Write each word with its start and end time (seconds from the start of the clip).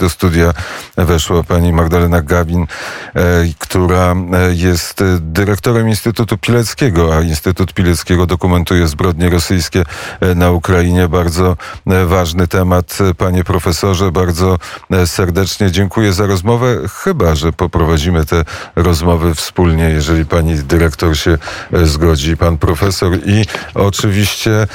do 0.00 0.10
studia 0.10 0.52
weszła 0.96 1.42
pani 1.42 1.72
Magdalena 1.72 2.22
Gawin, 2.22 2.66
która 3.58 4.14
jest 4.50 5.04
dyrektorem 5.20 5.88
Instytutu 5.88 6.38
Pileckiego, 6.38 7.16
a 7.16 7.20
Instytut 7.20 7.72
Pileckiego 7.72 8.26
dokumentuje 8.26 8.88
zbrodnie 8.88 9.30
rosyjskie 9.30 9.84
na 10.36 10.50
Ukrainie. 10.50 11.08
Bardzo 11.08 11.56
ważny 12.06 12.48
temat, 12.48 12.98
panie 13.18 13.44
profesorze. 13.44 14.12
Bardzo 14.12 14.58
serdecznie 15.06 15.70
dziękuję 15.70 16.12
za 16.12 16.26
rozmowę. 16.26 16.76
Chyba, 17.04 17.34
że 17.34 17.52
poprowadzimy 17.52 18.26
te 18.26 18.44
rozmowy 18.76 19.34
wspólnie, 19.34 19.84
jeżeli 19.84 20.26
pani 20.26 20.54
dyrektor 20.54 21.16
się 21.16 21.38
zgodzi, 21.72 22.36
pan 22.36 22.58
profesor 22.58 23.12
i 23.26 23.44
oczywiście 23.74 24.52
e, 24.62 24.66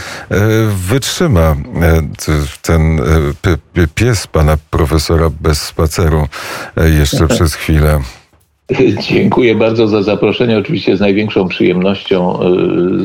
wytrzyma 0.68 1.42
e, 1.42 1.56
ten 2.62 3.00
e, 3.78 3.88
pies 3.96 4.28
pana 4.28 4.58
profesora 4.70 5.15
bez 5.42 5.62
spaceru 5.62 6.28
jeszcze 6.98 7.28
przez 7.36 7.56
chwilę. 7.56 8.00
Dziękuję 9.10 9.56
bardzo 9.56 9.88
za 9.88 10.04
zaproszenie. 10.04 10.58
Oczywiście 10.58 10.98
z 10.98 11.00
największą 11.00 11.48
przyjemnością 11.48 12.40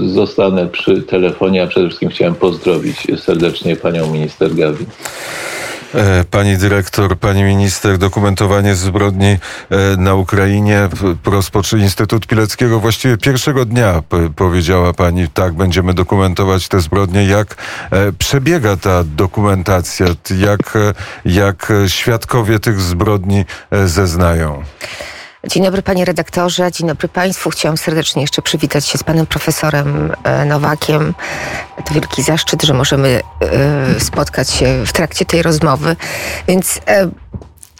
zostanę 0.07 0.67
przy 0.67 1.03
telefonie, 1.03 1.63
a 1.63 1.67
przede 1.67 1.87
wszystkim 1.87 2.09
chciałem 2.09 2.35
pozdrowić 2.35 3.07
serdecznie 3.17 3.77
panią 3.77 4.13
minister 4.13 4.55
Gawin. 4.55 4.87
E, 5.95 6.25
pani 6.25 6.57
dyrektor, 6.57 7.19
pani 7.19 7.43
minister, 7.43 7.99
dokumentowanie 7.99 8.75
zbrodni 8.75 9.27
e, 9.27 9.39
na 9.99 10.15
Ukrainie 10.15 10.89
rozpoczy 11.25 11.79
Instytut 11.79 12.27
Pileckiego 12.27 12.81
właściwie 12.81 13.17
pierwszego 13.17 13.65
dnia 13.65 14.03
powiedziała 14.37 14.93
pani, 14.93 15.29
tak, 15.29 15.55
będziemy 15.55 15.95
dokumentować 15.95 16.69
te 16.69 16.81
zbrodnie. 16.81 17.25
Jak 17.25 17.57
e, 17.91 18.13
przebiega 18.13 18.77
ta 18.77 19.05
dokumentacja? 19.05 20.07
Jak, 20.39 20.79
jak 21.25 21.73
świadkowie 21.87 22.59
tych 22.59 22.81
zbrodni 22.81 23.45
zeznają? 23.87 24.63
Dzień 25.47 25.65
dobry 25.65 25.83
panie 25.83 26.05
redaktorze, 26.05 26.73
dzień 26.73 26.89
dobry 26.89 27.09
państwu. 27.09 27.51
Chciałam 27.51 27.77
serdecznie 27.77 28.23
jeszcze 28.23 28.43
przywitać 28.43 28.87
się 28.87 28.99
z 28.99 29.05
panem 29.05 29.27
profesorem 29.27 30.13
e, 30.25 30.45
Nowakiem. 30.45 31.15
To 31.85 31.95
wielki 31.95 32.23
zaszczyt, 32.23 32.63
że 32.63 32.75
możemy 32.75 33.21
e, 33.41 34.01
spotkać 34.01 34.51
się 34.51 34.85
w 34.87 34.93
trakcie 34.93 35.25
tej 35.25 35.43
rozmowy. 35.43 35.97
Więc 36.49 36.81
e, 36.87 37.11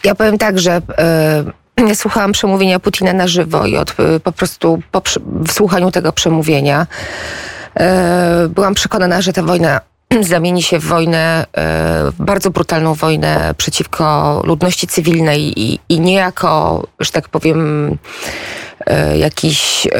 ja 0.03 0.15
powiem 0.15 0.37
tak, 0.37 0.59
że 0.59 0.81
ja 1.87 1.95
słuchałam 1.95 2.31
przemówienia 2.31 2.79
Putina 2.79 3.13
na 3.13 3.27
żywo 3.27 3.65
i 3.65 3.77
od, 3.77 3.95
po 4.23 4.31
prostu 4.31 4.81
po 4.91 5.01
wsłuchaniu 5.47 5.91
tego 5.91 6.11
przemówienia 6.13 6.87
byłam 8.49 8.73
przekonana, 8.73 9.21
że 9.21 9.33
ta 9.33 9.43
wojna 9.43 9.81
zamieni 10.21 10.63
się 10.63 10.79
w 10.79 10.83
wojnę, 10.83 11.45
e, 11.57 12.11
bardzo 12.19 12.49
brutalną 12.49 12.93
wojnę 12.93 13.53
przeciwko 13.57 14.41
ludności 14.45 14.87
cywilnej 14.87 15.59
i, 15.61 15.79
i 15.89 15.99
niejako, 15.99 16.83
że 16.99 17.11
tak 17.11 17.29
powiem, 17.29 17.89
e, 18.85 19.17
jakiś 19.17 19.87
e, 19.87 19.91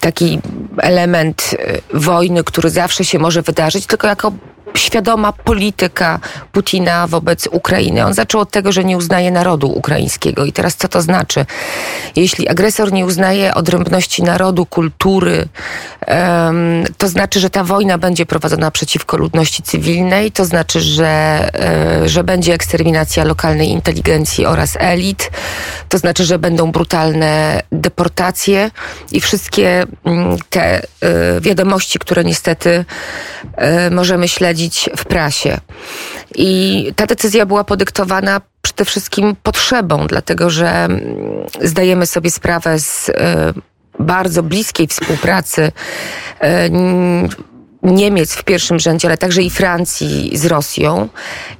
taki 0.00 0.40
element 0.78 1.56
wojny, 1.94 2.44
który 2.44 2.70
zawsze 2.70 3.04
się 3.04 3.18
może 3.18 3.42
wydarzyć, 3.42 3.86
tylko 3.86 4.06
jako 4.06 4.32
świadoma 4.78 5.32
polityka 5.32 6.20
Putina 6.52 7.06
wobec 7.06 7.46
Ukrainy. 7.46 8.04
On 8.04 8.14
zaczął 8.14 8.40
od 8.40 8.50
tego, 8.50 8.72
że 8.72 8.84
nie 8.84 8.96
uznaje 8.96 9.30
narodu 9.30 9.68
ukraińskiego. 9.68 10.44
I 10.44 10.52
teraz 10.52 10.76
co 10.76 10.88
to 10.88 11.02
znaczy? 11.02 11.46
Jeśli 12.16 12.48
agresor 12.48 12.92
nie 12.92 13.06
uznaje 13.06 13.54
odrębności 13.54 14.22
narodu, 14.22 14.66
kultury, 14.66 15.48
to 16.98 17.08
znaczy, 17.08 17.40
że 17.40 17.50
ta 17.50 17.64
wojna 17.64 17.98
będzie 17.98 18.26
prowadzona 18.26 18.70
przeciwko 18.70 19.16
ludności 19.16 19.62
cywilnej, 19.62 20.32
to 20.32 20.44
znaczy, 20.44 20.80
że, 20.80 21.48
e, 21.54 22.08
że 22.08 22.24
będzie 22.24 22.54
eksterminacja 22.54 23.24
lokalnej 23.24 23.68
inteligencji 23.70 24.46
oraz 24.46 24.76
elit, 24.80 25.30
to 25.88 25.98
znaczy, 25.98 26.24
że 26.24 26.38
będą 26.38 26.72
brutalne 26.72 27.62
deportacje 27.72 28.70
i 29.12 29.20
wszystkie 29.20 29.86
mm, 30.04 30.36
te 30.50 30.82
e, 30.82 31.40
wiadomości, 31.40 31.98
które 31.98 32.24
niestety 32.24 32.84
e, 33.56 33.90
możemy 33.90 34.28
śledzić 34.28 34.65
w 34.96 35.04
prasie. 35.04 35.58
I 36.34 36.92
ta 36.96 37.06
decyzja 37.06 37.46
była 37.46 37.64
podyktowana 37.64 38.40
przede 38.62 38.84
wszystkim 38.84 39.36
potrzebą, 39.42 40.06
dlatego 40.06 40.50
że 40.50 40.68
mm, 40.68 41.00
zdajemy 41.62 42.06
sobie 42.06 42.30
sprawę 42.30 42.78
z 42.78 43.08
e, 43.08 43.52
bardzo 43.98 44.42
bliskiej 44.42 44.86
współpracy 44.86 45.72
e, 46.40 46.70
Niemiec 47.86 48.34
w 48.34 48.44
pierwszym 48.44 48.78
rzędzie, 48.78 49.08
ale 49.08 49.18
także 49.18 49.42
i 49.42 49.50
Francji 49.50 50.30
z 50.34 50.46
Rosją. 50.46 51.08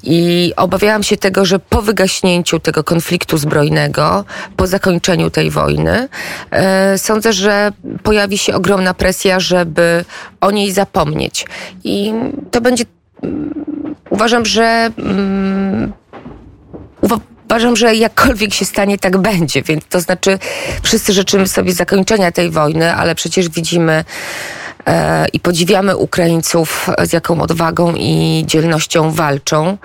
I 0.03 0.53
obawiałam 0.57 1.03
się 1.03 1.17
tego, 1.17 1.45
że 1.45 1.59
po 1.59 1.83
wygaśnięciu 1.83 2.61
tego 2.61 2.85
konfliktu 2.85 3.39
zbrojnego, 3.39 4.25
po 4.57 4.67
zakończeniu 4.67 5.31
tej 5.31 5.51
wojny, 5.51 6.09
e, 6.51 6.99
sądzę, 6.99 7.33
że 7.33 7.73
pojawi 8.03 8.39
się 8.39 8.55
ogromna 8.55 8.95
presja, 8.95 9.41
żeby 9.41 10.05
o 10.41 10.51
niej 10.51 10.73
zapomnieć. 10.73 11.47
I 11.85 12.13
to 12.51 12.61
będzie 12.61 12.85
uważam, 14.11 14.47
że 14.47 14.91
um, 14.99 15.93
uważam, 17.45 17.77
że 17.77 17.95
jakkolwiek 17.95 18.55
się 18.55 18.65
stanie, 18.65 18.99
tak 18.99 19.17
będzie. 19.17 19.63
Więc 19.63 19.85
to 19.89 20.01
znaczy, 20.01 20.39
wszyscy 20.83 21.13
życzymy 21.13 21.49
sobie 21.49 21.73
zakończenia 21.73 22.33
tej 22.33 22.51
wojny, 22.51 22.95
ale 22.95 23.15
przecież 23.15 23.49
widzimy 23.49 24.05
i 25.33 25.41
podziwiamy 25.41 25.97
Ukraińców, 25.97 26.91
z 27.05 27.13
jaką 27.13 27.41
odwagą 27.43 27.95
i 27.97 28.45
dzielnością 28.47 29.11
walczą. 29.11 29.79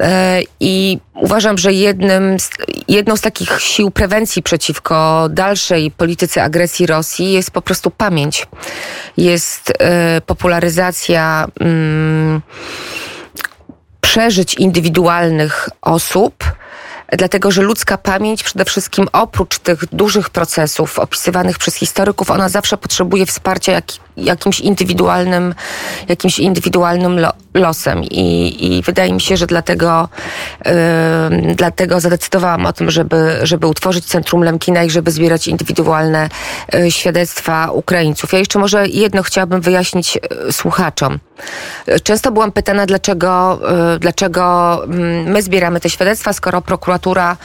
E, 0.00 0.40
I 0.60 0.98
uważam, 1.14 1.58
że 1.58 1.72
jednym 1.72 2.40
z, 2.40 2.50
jedną 2.88 3.16
z 3.16 3.20
takich 3.20 3.60
sił 3.60 3.90
prewencji 3.90 4.42
przeciwko 4.42 5.28
dalszej 5.30 5.90
polityce 5.90 6.42
agresji 6.42 6.86
Rosji 6.86 7.32
jest 7.32 7.50
po 7.50 7.62
prostu 7.62 7.90
pamięć. 7.90 8.46
Jest 9.16 9.72
e, 9.78 10.20
popularyzacja 10.20 11.46
mm, 11.60 12.40
przeżyć 14.00 14.54
indywidualnych 14.54 15.68
osób 15.82 16.44
dlatego 17.16 17.50
że 17.50 17.62
ludzka 17.62 17.98
pamięć 17.98 18.42
przede 18.42 18.64
wszystkim 18.64 19.08
oprócz 19.12 19.58
tych 19.58 19.86
dużych 19.86 20.30
procesów 20.30 20.98
opisywanych 20.98 21.58
przez 21.58 21.74
historyków, 21.74 22.30
ona 22.30 22.48
zawsze 22.48 22.76
potrzebuje 22.76 23.26
wsparcia 23.26 23.72
jak, 23.72 23.84
jakimś 24.16 24.60
indywidualnym, 24.60 25.54
jakimś 26.08 26.38
indywidualnym 26.38 27.20
lo, 27.20 27.32
losem 27.54 28.04
I, 28.04 28.56
i 28.60 28.82
wydaje 28.82 29.12
mi 29.12 29.20
się, 29.20 29.36
że 29.36 29.46
dlatego, 29.46 30.08
yy, 30.64 31.54
dlatego 31.54 32.00
zadecydowałam 32.00 32.66
o 32.66 32.72
tym, 32.72 32.90
żeby, 32.90 33.38
żeby 33.42 33.66
utworzyć 33.66 34.04
Centrum 34.04 34.42
Lemkina 34.42 34.84
i 34.84 34.90
żeby 34.90 35.10
zbierać 35.10 35.48
indywidualne 35.48 36.28
yy, 36.72 36.90
świadectwa 36.90 37.70
Ukraińców. 37.70 38.32
Ja 38.32 38.38
jeszcze 38.38 38.58
może 38.58 38.88
jedno 38.88 39.22
chciałabym 39.22 39.60
wyjaśnić 39.60 40.16
yy, 40.16 40.52
słuchaczom. 40.52 41.18
Często 42.02 42.32
byłam 42.32 42.52
pytana, 42.52 42.86
dlaczego, 42.86 43.60
yy, 43.92 43.98
dlaczego 43.98 44.82
my 45.26 45.42
zbieramy 45.42 45.80
te 45.80 45.90
świadectwa, 45.90 46.32
skoro 46.32 46.62
prokuratura 46.62 47.36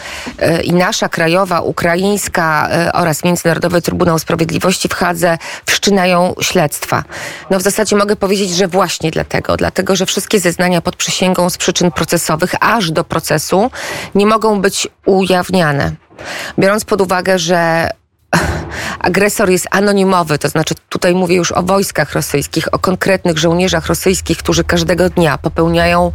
yy, 0.42 0.62
i 0.62 0.74
nasza 0.74 1.10
krajowa, 1.10 1.62
ukraińska 1.62 2.70
oraz 2.94 3.24
Międzynarodowy 3.24 3.82
Trybunał 3.82 4.20
Sprawiedliwości 4.20 4.88
w 4.88 4.94
Hadze 4.94 5.38
wszczynają 5.66 6.36
śledztwo 6.42 6.59
śledztwa. 6.60 7.04
No 7.50 7.60
w 7.60 7.62
zasadzie 7.62 7.96
mogę 7.96 8.16
powiedzieć, 8.16 8.52
że 8.52 8.68
właśnie 8.68 9.12
dlatego, 9.12 9.58
dlatego, 9.58 9.96
że 9.96 10.06
wszystkie 10.06 10.40
zeznania 10.40 10.82
pod 10.82 10.96
przysięgą 10.96 11.50
z 11.50 11.58
przyczyn 11.58 11.92
procesowych 11.92 12.56
aż 12.60 12.92
do 12.92 13.04
procesu 13.04 13.72
nie 14.16 14.26
mogą 14.26 14.62
być 14.62 14.88
ujawniane. 15.06 15.96
Biorąc 16.60 16.86
pod 16.86 17.02
uwagę, 17.02 17.40
że 17.40 17.90
agresor 19.00 19.50
jest 19.50 19.68
anonimowy, 19.72 20.38
to 20.38 20.50
znaczy 20.50 20.76
tutaj 20.90 21.16
mówię 21.16 21.36
już 21.36 21.52
o 21.52 21.64
wojskach 21.64 22.14
rosyjskich, 22.14 22.74
o 22.74 22.80
konkretnych 22.80 23.38
żołnierzach 23.38 23.88
rosyjskich, 23.88 24.38
którzy 24.38 24.64
każdego 24.64 25.10
dnia 25.10 25.38
popełniają 25.38 26.12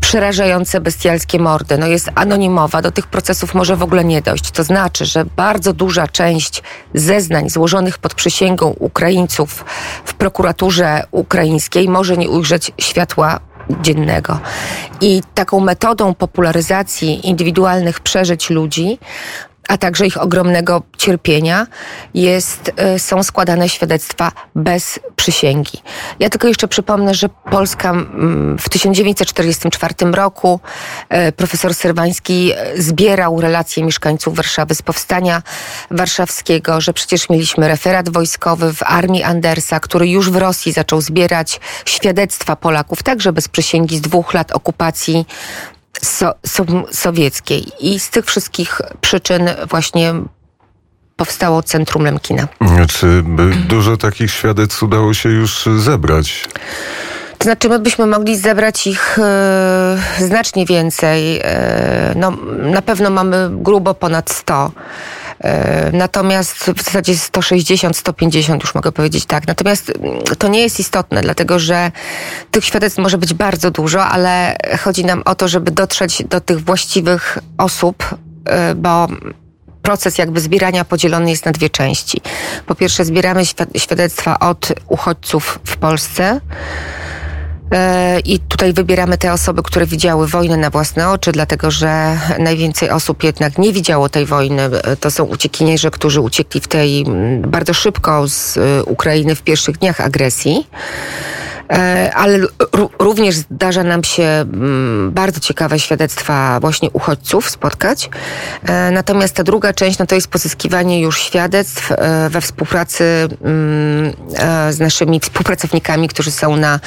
przerażające, 0.00 0.80
bestialskie 0.80 1.38
mordy. 1.38 1.78
No 1.78 1.86
jest 1.86 2.10
anonimowa, 2.14 2.82
do 2.82 2.90
tych 2.90 3.06
procesów 3.06 3.54
może 3.54 3.76
w 3.76 3.82
ogóle 3.82 4.04
nie 4.04 4.22
dojść. 4.22 4.50
To 4.50 4.64
znaczy, 4.64 5.04
że 5.04 5.24
bardzo 5.24 5.72
duża 5.72 6.08
część 6.08 6.62
zeznań 6.94 7.50
złożonych 7.50 7.98
pod 7.98 8.14
przysięgą 8.14 8.74
Ukraińców 8.78 9.64
w 10.04 10.14
prokuraturze 10.14 11.02
ukraińskiej 11.10 11.88
może 11.88 12.16
nie 12.16 12.30
ujrzeć 12.30 12.72
światła 12.78 13.40
dziennego. 13.82 14.40
I 15.00 15.22
taką 15.34 15.60
metodą 15.60 16.14
popularyzacji 16.14 17.28
indywidualnych 17.28 18.00
przeżyć 18.00 18.50
ludzi 18.50 18.98
a 19.68 19.78
także 19.78 20.06
ich 20.06 20.22
ogromnego 20.22 20.82
cierpienia, 20.98 21.66
jest, 22.14 22.72
e, 22.76 22.98
są 22.98 23.22
składane 23.22 23.68
świadectwa 23.68 24.32
bez 24.54 25.00
przysięgi. 25.16 25.82
Ja 26.20 26.30
tylko 26.30 26.48
jeszcze 26.48 26.68
przypomnę, 26.68 27.14
że 27.14 27.28
Polska 27.28 27.94
w 28.58 28.68
1944 28.68 29.94
roku 30.12 30.60
e, 31.08 31.32
profesor 31.32 31.74
Serwański 31.74 32.52
e, 32.56 32.82
zbierał 32.82 33.40
relacje 33.40 33.84
mieszkańców 33.84 34.36
Warszawy 34.36 34.74
z 34.74 34.82
powstania 34.82 35.42
warszawskiego, 35.90 36.80
że 36.80 36.92
przecież 36.92 37.30
mieliśmy 37.30 37.68
referat 37.68 38.08
wojskowy 38.08 38.74
w 38.74 38.82
armii 38.82 39.22
Andersa, 39.22 39.80
który 39.80 40.08
już 40.08 40.30
w 40.30 40.36
Rosji 40.36 40.72
zaczął 40.72 41.00
zbierać 41.00 41.60
świadectwa 41.84 42.56
Polaków, 42.56 43.02
także 43.02 43.32
bez 43.32 43.48
przysięgi 43.48 43.96
z 43.96 44.00
dwóch 44.00 44.34
lat 44.34 44.52
okupacji 44.52 45.26
so, 46.02 46.34
so, 46.46 46.64
sowieckiej. 46.90 47.64
I 47.80 48.00
z 48.00 48.10
tych 48.10 48.26
wszystkich 48.26 48.80
przyczyn 49.00 49.50
właśnie 49.70 50.14
powstało 51.16 51.62
Centrum 51.62 52.04
Lemkina. 52.04 52.48
Czy 52.88 53.22
dużo 53.68 53.96
takich 53.96 54.30
świadectw 54.30 54.82
udało 54.82 55.14
się 55.14 55.28
już 55.28 55.68
zebrać? 55.78 56.44
To 57.38 57.44
znaczy, 57.44 57.68
my 57.68 57.78
byśmy 57.78 58.06
mogli 58.06 58.36
zebrać 58.36 58.86
ich 58.86 59.18
e, 59.18 59.98
znacznie 60.18 60.66
więcej. 60.66 61.40
E, 61.44 62.12
no, 62.16 62.30
na 62.56 62.82
pewno 62.82 63.10
mamy 63.10 63.50
grubo 63.52 63.94
ponad 63.94 64.30
100. 64.30 64.70
E, 65.40 65.90
natomiast 65.92 66.56
w 66.56 66.82
zasadzie 66.82 67.16
160, 67.16 67.96
150 67.96 68.62
już 68.62 68.74
mogę 68.74 68.92
powiedzieć 68.92 69.26
tak. 69.26 69.46
Natomiast 69.46 69.90
mm, 69.90 70.22
to 70.38 70.48
nie 70.48 70.60
jest 70.60 70.80
istotne, 70.80 71.22
dlatego 71.22 71.58
że 71.58 71.92
tych 72.50 72.64
świadectw 72.64 72.98
może 72.98 73.18
być 73.18 73.34
bardzo 73.34 73.70
dużo, 73.70 74.04
ale 74.04 74.56
chodzi 74.80 75.04
nam 75.04 75.22
o 75.24 75.34
to, 75.34 75.48
żeby 75.48 75.70
dotrzeć 75.70 76.22
do 76.24 76.40
tych 76.40 76.64
właściwych 76.64 77.38
osób, 77.58 78.14
e, 78.44 78.74
bo 78.74 79.08
proces 79.82 80.18
jakby 80.18 80.40
zbierania 80.40 80.84
podzielony 80.84 81.30
jest 81.30 81.46
na 81.46 81.52
dwie 81.52 81.70
części. 81.70 82.20
Po 82.66 82.74
pierwsze, 82.74 83.04
zbieramy 83.04 83.42
świadectwa 83.76 84.38
od 84.38 84.72
uchodźców 84.88 85.58
w 85.64 85.76
Polsce. 85.76 86.40
E, 87.72 88.20
I 88.20 88.38
tutaj 88.38 88.72
wybieramy 88.72 89.18
te 89.18 89.32
osoby, 89.32 89.62
które 89.62 89.86
widziały 89.86 90.28
wojnę 90.28 90.56
na 90.56 90.70
własne 90.70 91.10
oczy, 91.10 91.32
dlatego 91.32 91.70
że 91.70 92.18
najwięcej 92.38 92.90
osób 92.90 93.24
jednak 93.24 93.58
nie 93.58 93.72
widziało 93.72 94.08
tej 94.08 94.26
wojny. 94.26 94.62
E, 94.62 94.96
to 94.96 95.10
są 95.10 95.24
uciekinierze, 95.24 95.90
którzy 95.90 96.20
uciekli 96.20 96.60
w 96.60 96.68
tej 96.68 97.04
bardzo 97.38 97.74
szybko 97.74 98.28
z 98.28 98.56
e, 98.56 98.84
Ukrainy 98.84 99.34
w 99.34 99.42
pierwszych 99.42 99.78
dniach 99.78 100.00
agresji. 100.00 100.66
E, 101.70 102.10
ale 102.14 102.38
również 102.98 103.34
zdarza 103.34 103.82
nam 103.82 104.04
się 104.04 104.22
mm, 104.22 105.12
bardzo 105.12 105.40
ciekawe 105.40 105.78
świadectwa 105.78 106.60
właśnie 106.60 106.90
uchodźców 106.90 107.50
spotkać. 107.50 108.10
E, 108.66 108.90
natomiast 108.90 109.34
ta 109.34 109.44
druga 109.44 109.72
część 109.72 109.98
no 109.98 110.06
to 110.06 110.14
jest 110.14 110.28
pozyskiwanie 110.28 111.00
już 111.00 111.22
świadectw 111.22 111.92
e, 111.92 112.30
we 112.30 112.40
współpracy 112.40 113.04
mm, 113.44 114.12
z 114.70 114.80
naszymi 114.80 115.20
współpracownikami, 115.20 116.08
którzy 116.08 116.30
są 116.30 116.56
na 116.56 116.80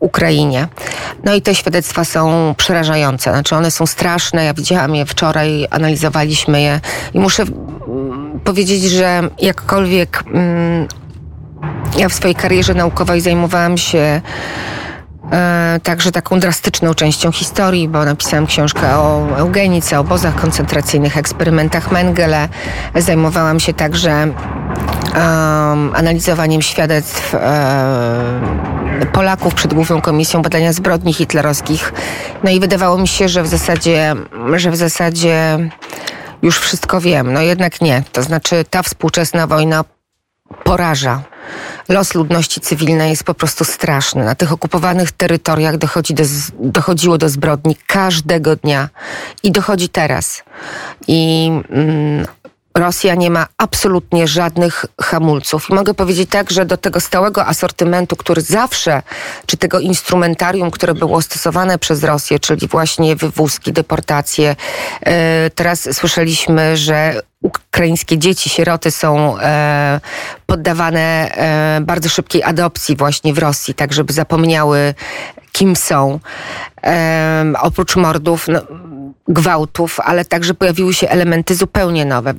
Ukrainie. 0.00 0.68
No 1.24 1.34
i 1.34 1.42
te 1.42 1.54
świadectwa 1.54 2.04
są 2.04 2.54
przerażające. 2.56 3.30
Znaczy 3.30 3.56
one 3.56 3.70
są 3.70 3.86
straszne. 3.86 4.44
Ja 4.44 4.54
widziałam 4.54 4.94
je 4.94 5.06
wczoraj, 5.06 5.66
analizowaliśmy 5.70 6.62
je 6.62 6.80
i 7.14 7.18
muszę 7.18 7.42
mm, 7.42 8.40
powiedzieć, 8.44 8.82
że 8.82 9.28
jakkolwiek 9.38 10.24
ja 11.96 12.08
w 12.08 12.12
swojej 12.12 12.34
karierze 12.34 12.74
naukowej 12.74 13.20
zajmowałam 13.20 13.78
się 13.78 14.20
e, 15.32 15.80
także 15.82 16.12
taką 16.12 16.40
drastyczną 16.40 16.94
częścią 16.94 17.32
historii, 17.32 17.88
bo 17.88 18.04
napisałam 18.04 18.46
książkę 18.46 18.96
o 18.96 19.26
eugenice, 19.38 19.98
obozach 20.00 20.34
koncentracyjnych, 20.34 21.16
eksperymentach 21.16 21.92
Mengele. 21.92 22.48
Zajmowałam 22.94 23.60
się 23.60 23.74
także 23.74 24.10
um, 24.12 25.92
analizowaniem 25.94 26.62
świadectw 26.62 27.34
um, 27.34 27.40
Polaków 29.12 29.54
przed 29.54 29.74
Główną 29.74 30.00
Komisją 30.00 30.42
Badania 30.42 30.72
Zbrodni 30.72 31.12
Hitlerowskich. 31.12 31.92
No 32.44 32.50
i 32.50 32.60
wydawało 32.60 32.98
mi 32.98 33.08
się, 33.08 33.28
że 33.28 33.42
w 33.42 33.46
zasadzie, 33.46 34.14
że 34.56 34.70
w 34.70 34.76
zasadzie 34.76 35.58
już 36.42 36.58
wszystko 36.58 37.00
wiem. 37.00 37.32
No 37.32 37.40
jednak 37.40 37.80
nie. 37.80 38.02
To 38.12 38.22
znaczy 38.22 38.64
ta 38.70 38.82
współczesna 38.82 39.46
wojna 39.46 39.84
poraża. 40.64 41.22
Los 41.88 42.14
ludności 42.14 42.60
cywilnej 42.60 43.10
jest 43.10 43.24
po 43.24 43.34
prostu 43.34 43.64
straszny. 43.64 44.24
Na 44.24 44.34
tych 44.34 44.52
okupowanych 44.52 45.12
terytoriach 45.12 45.78
dochodzi 45.78 46.14
do, 46.14 46.24
dochodziło 46.60 47.18
do 47.18 47.28
zbrodni 47.28 47.76
każdego 47.86 48.56
dnia 48.56 48.88
i 49.42 49.52
dochodzi 49.52 49.88
teraz. 49.88 50.42
I 51.08 51.50
mm, 51.70 52.26
Rosja 52.78 53.14
nie 53.14 53.30
ma 53.30 53.46
absolutnie 53.58 54.28
żadnych 54.28 54.84
hamulców. 55.00 55.70
I 55.70 55.74
mogę 55.74 55.94
powiedzieć 55.94 56.30
tak, 56.30 56.50
że 56.50 56.64
do 56.64 56.76
tego 56.76 57.00
stałego 57.00 57.46
asortymentu, 57.46 58.16
który 58.16 58.42
zawsze, 58.42 59.02
czy 59.46 59.56
tego 59.56 59.80
instrumentarium, 59.80 60.70
które 60.70 60.94
było 60.94 61.22
stosowane 61.22 61.78
przez 61.78 62.04
Rosję, 62.04 62.38
czyli 62.38 62.68
właśnie 62.68 63.16
wywózki, 63.16 63.72
deportacje, 63.72 64.56
e, 65.00 65.50
teraz 65.50 65.88
słyszeliśmy, 65.92 66.76
że 66.76 67.22
ukraińskie 67.42 68.18
dzieci, 68.18 68.50
sieroty 68.50 68.90
są 68.90 69.38
e, 69.38 70.00
poddawane 70.46 71.00
e, 71.00 71.80
bardzo 71.80 72.08
szybkiej 72.08 72.42
adopcji 72.42 72.96
właśnie 72.96 73.34
w 73.34 73.38
Rosji, 73.38 73.74
tak 73.74 73.92
żeby 73.92 74.12
zapomniały, 74.12 74.94
kim 75.54 75.76
są. 75.76 76.20
oprócz 77.60 77.96
mordów, 77.96 78.48
no, 78.48 78.60
gwałtów, 79.28 80.00
ale 80.00 80.24
także 80.24 80.54
pojawiły 80.54 80.94
się 80.94 81.08
elementy 81.08 81.54
zupełnie 81.54 82.04
nowe 82.04 82.34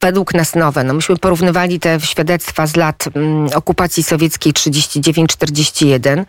według 0.00 0.34
nas 0.34 0.54
nowe. 0.54 0.84
No 0.84 0.94
myśmy 0.94 1.16
porównywali 1.16 1.80
te 1.80 2.00
świadectwa 2.00 2.66
z 2.66 2.76
lat 2.76 3.04
mm, 3.14 3.48
okupacji 3.54 4.02
sowieckiej 4.02 4.52
39-41 4.52 6.24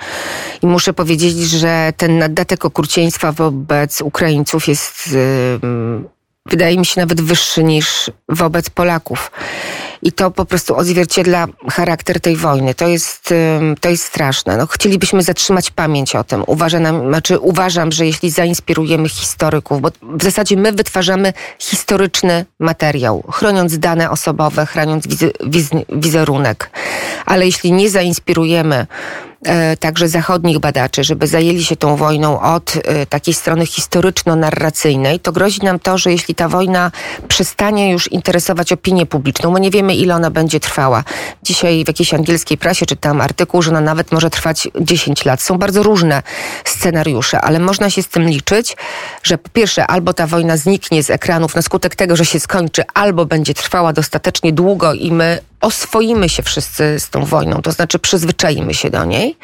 i 0.62 0.68
muszę 0.68 0.94
powiedzieć, 0.94 1.38
że 1.38 1.94
ten 1.98 2.18
naddatek 2.18 2.66
okrucieństwa 2.66 3.32
wobec 3.32 4.02
Ukraińców 4.02 4.68
jest, 4.68 5.08
y, 5.08 5.60
wydaje 6.46 6.78
mi 6.78 6.86
się, 6.86 7.02
nawet 7.02 7.22
wyższy 7.22 7.64
niż 7.64 8.12
wobec 8.30 8.70
Polaków. 8.70 9.32
I 10.02 10.12
to 10.12 10.32
po 10.32 10.46
prostu 10.46 10.76
odzwierciedla 10.76 11.48
charakter 11.72 12.22
tej 12.22 12.36
wojny. 12.36 12.76
To 12.76 12.88
jest, 12.88 13.34
to 13.82 13.90
jest 13.90 14.04
straszne. 14.04 14.58
No, 14.58 14.68
chcielibyśmy 14.68 15.24
zatrzymać 15.24 15.72
pamięć 15.72 16.16
o 16.16 16.24
tym. 16.24 16.44
Uważam, 16.48 17.10
znaczy 17.10 17.40
uważam, 17.40 17.92
że 17.92 18.06
jeśli 18.06 18.30
zainspirujemy 18.30 19.10
historyków, 19.10 19.82
bo 19.82 19.92
w 20.02 20.24
zasadzie 20.24 20.58
my 20.58 20.72
wytwarzamy 20.72 21.34
historyczny 21.60 22.46
materiał, 22.60 23.24
chroniąc 23.32 23.80
dane 23.80 24.10
osobowe, 24.10 24.66
chroniąc 24.66 25.08
wiz, 25.48 25.70
wizerunek. 25.90 26.72
Ale 27.26 27.46
jeśli 27.46 27.72
nie 27.72 27.90
zainspirujemy 27.90 28.88
także 29.80 30.08
zachodnich 30.08 30.60
badaczy, 30.60 31.04
żeby 31.04 31.28
zajęli 31.28 31.64
się 31.64 31.76
tą 31.76 31.96
wojną 31.96 32.42
od 32.42 32.74
e, 32.76 33.06
takiej 33.06 33.34
strony 33.34 33.66
historyczno-narracyjnej, 33.66 35.20
to 35.20 35.32
grozi 35.32 35.62
nam 35.62 35.80
to, 35.80 35.98
że 35.98 36.12
jeśli 36.12 36.36
ta 36.36 36.50
wojna 36.50 36.92
przestanie 37.28 37.92
już 37.92 38.12
interesować 38.12 38.72
opinię 38.72 39.06
publiczną, 39.06 39.52
bo 39.52 39.58
nie 39.58 39.72
wiemy 39.72 39.96
ile 39.96 40.16
ona 40.16 40.32
będzie 40.32 40.60
trwała. 40.60 41.04
Dzisiaj 41.44 41.84
w 41.84 41.88
jakiejś 41.88 42.14
angielskiej 42.14 42.58
prasie 42.58 42.86
czytam 42.86 43.22
artykuł, 43.22 43.62
że 43.62 43.72
ona 43.72 43.82
nawet 43.82 44.12
może 44.12 44.30
trwać 44.30 44.68
10 44.82 45.26
lat. 45.26 45.42
Są 45.42 45.58
bardzo 45.58 45.84
różne 45.84 46.24
scenariusze, 46.66 47.42
ale 47.42 47.60
można 47.60 47.90
się 47.90 48.04
z 48.04 48.08
tym 48.08 48.24
liczyć, 48.24 48.78
że 49.24 49.38
po 49.38 49.50
pierwsze 49.50 49.88
albo 49.88 50.14
ta 50.14 50.28
wojna 50.28 50.58
zniknie 50.58 51.04
z 51.04 51.10
ekranów 51.10 51.56
na 51.56 51.62
skutek 51.62 51.96
tego, 51.96 52.16
że 52.16 52.26
się 52.26 52.40
skończy, 52.40 52.84
albo 52.94 53.26
będzie 53.26 53.54
trwała 53.54 53.94
dostatecznie 53.94 54.54
długo 54.54 54.94
i 54.94 55.12
my 55.12 55.40
oswoimy 55.62 56.30
się 56.30 56.44
wszyscy 56.44 57.00
z 57.00 57.10
tą 57.10 57.26
wojną, 57.26 57.62
to 57.62 57.72
znaczy 57.72 58.00
przyzwyczajimy 58.00 58.74
się 58.74 58.90
do 58.90 59.06
niej. 59.06 59.38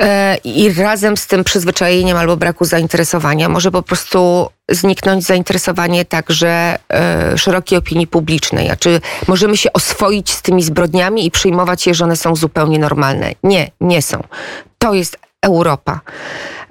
E, 0.00 0.36
I 0.44 0.72
razem 0.72 1.16
z 1.16 1.26
tym 1.26 1.44
przyzwyczajeniem 1.44 2.16
albo 2.16 2.36
braku 2.36 2.64
zainteresowania 2.64 3.48
może 3.48 3.70
po 3.70 3.82
prostu 3.82 4.50
zniknąć 4.68 5.24
zainteresowanie 5.24 6.04
także 6.04 6.78
e, 6.92 7.38
szerokiej 7.38 7.78
opinii 7.78 8.06
publicznej. 8.06 8.70
A 8.70 8.76
czy 8.76 9.00
możemy 9.28 9.56
się 9.56 9.72
oswoić 9.72 10.30
z 10.30 10.42
tymi 10.42 10.62
zbrodniami 10.62 11.26
i 11.26 11.30
przyjmować 11.30 11.86
je, 11.86 11.94
że 11.94 12.04
one 12.04 12.16
są 12.16 12.36
zupełnie 12.36 12.78
normalne? 12.78 13.32
Nie, 13.42 13.70
nie 13.80 14.02
są. 14.02 14.22
To 14.78 14.94
jest 14.94 15.18
Europa. 15.42 16.00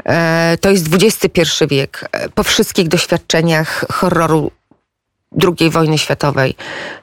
E, 0.06 0.58
to 0.62 0.72
jest 0.72 0.86
XXI 0.94 1.42
wiek. 1.70 2.10
Po 2.36 2.44
wszystkich 2.44 2.88
doświadczeniach 2.88 3.86
horroru 3.92 4.52
II 5.32 5.70
wojny 5.70 5.98
światowej, 5.98 6.56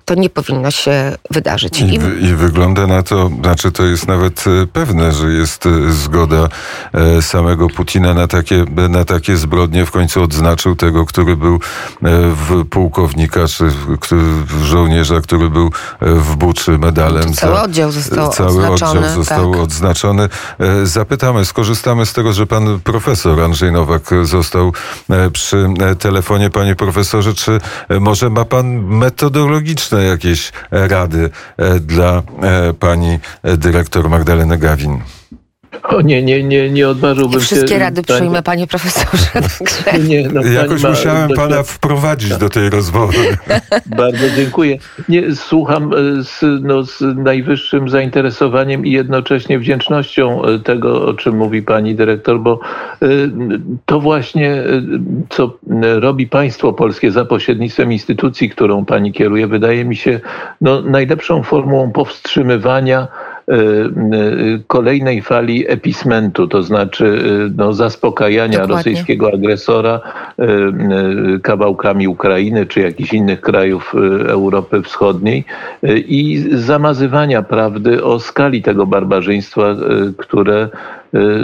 to 0.04 0.14
nie 0.14 0.30
powinno 0.30 0.70
się 0.70 1.12
wydarzyć. 1.30 1.80
I, 1.80 1.94
I, 2.24 2.34
wygląda 2.34 2.86
na 2.86 3.02
to, 3.02 3.30
znaczy 3.42 3.72
to 3.72 3.84
jest 3.84 4.08
nawet 4.08 4.44
e, 4.46 4.66
pewne, 4.66 5.12
że 5.12 5.32
jest 5.32 5.66
e, 5.66 5.92
zgoda 5.92 6.48
e, 6.92 7.22
samego 7.22 7.68
Putina 7.68 8.14
na 8.14 8.28
takie, 8.28 8.64
na 8.88 9.04
takie 9.04 9.36
zbrodnie. 9.36 9.86
W 9.86 9.90
końcu 9.90 10.22
odznaczył 10.22 10.76
tego, 10.76 11.06
który 11.06 11.36
był 11.36 11.60
w 12.02 12.64
pułkownika, 12.70 13.40
czy 13.48 13.64
w 14.46 14.62
żołnierza, 14.62 15.20
który 15.20 15.50
był 15.50 15.70
w 16.00 16.36
Buczy 16.36 16.78
medalem. 16.78 17.34
cały 17.34 17.60
oddział 17.60 17.92
został 17.92 18.28
cały. 18.28 18.68
Oddział 18.68 19.02
został 19.14 19.52
tak. 19.52 19.60
odznaczony. 19.60 20.28
Zapytamy, 20.84 21.44
skorzystamy 21.44 22.06
z 22.06 22.12
tego, 22.12 22.32
że 22.32 22.46
pan 22.46 22.80
profesor 22.80 23.40
Andrzej 23.40 23.72
Nowak 23.72 24.02
został 24.22 24.72
przy 25.32 25.66
telefonie. 25.98 26.50
Panie 26.50 26.74
profesorze, 26.74 27.34
czy 27.34 27.60
może 28.00 28.15
ma 28.22 28.44
pan 28.44 28.66
metodologiczne 28.82 30.04
jakieś 30.04 30.52
e, 30.70 30.88
rady 30.88 31.30
e, 31.56 31.80
dla 31.80 32.22
e, 32.42 32.74
pani 32.74 33.18
dyrektor 33.44 34.08
Magdaleny 34.10 34.58
Gawin? 34.58 35.00
O 35.82 36.00
nie, 36.00 36.22
nie, 36.22 36.42
nie, 36.44 36.70
nie 36.70 36.88
odważyłbym 36.88 37.40
I 37.40 37.42
wszystkie 37.42 37.68
się... 37.68 37.78
rady 37.78 38.02
pani- 38.02 38.18
przyjmę, 38.18 38.42
panie 38.42 38.66
profesorze. 38.66 39.26
Nie, 40.08 40.28
no, 40.28 40.42
Jakoś 40.42 40.82
ma 40.82 40.90
musiałem 40.90 41.30
pana 41.30 41.62
wprowadzić 41.62 42.36
do 42.36 42.48
tej 42.48 42.70
rozmowy. 42.70 43.18
Bardzo 43.86 44.30
dziękuję. 44.36 44.78
Nie, 45.08 45.34
słucham 45.34 45.92
e, 45.92 45.96
z, 46.22 46.40
no, 46.62 46.82
z 46.82 47.00
najwyższym 47.16 47.88
zainteresowaniem 47.88 48.86
i 48.86 48.90
jednocześnie 48.90 49.58
wdzięcznością 49.58 50.44
e, 50.44 50.58
tego, 50.58 51.06
o 51.06 51.14
czym 51.14 51.36
mówi 51.36 51.62
pani 51.62 51.94
dyrektor, 51.94 52.40
bo 52.40 52.60
e, 53.02 53.06
to 53.86 54.00
właśnie, 54.00 54.62
co 55.28 55.58
robi 56.00 56.26
państwo 56.26 56.72
polskie 56.72 57.10
za 57.10 57.24
pośrednictwem 57.24 57.92
instytucji, 57.92 58.50
którą 58.50 58.84
pani 58.84 59.12
kieruje, 59.12 59.46
wydaje 59.46 59.84
mi 59.84 59.96
się 59.96 60.20
no, 60.60 60.82
najlepszą 60.82 61.42
formułą 61.42 61.92
powstrzymywania 61.92 63.08
kolejnej 64.66 65.22
fali 65.22 65.64
epismentu, 65.68 66.48
to 66.48 66.62
znaczy 66.62 67.06
e, 67.06 67.52
no, 67.56 67.72
zaspokajania 67.72 68.58
Dokładnie. 68.58 68.76
rosyjskiego 68.76 69.30
agresora 69.34 70.00
kawałkami 71.42 72.08
Ukrainy 72.08 72.66
czy 72.66 72.80
jakichś 72.80 73.12
innych 73.12 73.40
krajów 73.40 73.94
Europy 74.28 74.82
Wschodniej 74.82 75.44
i 76.08 76.44
zamazywania 76.50 77.42
prawdy 77.42 78.04
o 78.04 78.20
skali 78.20 78.62
tego 78.62 78.86
barbarzyństwa, 78.86 79.76
które 80.16 80.68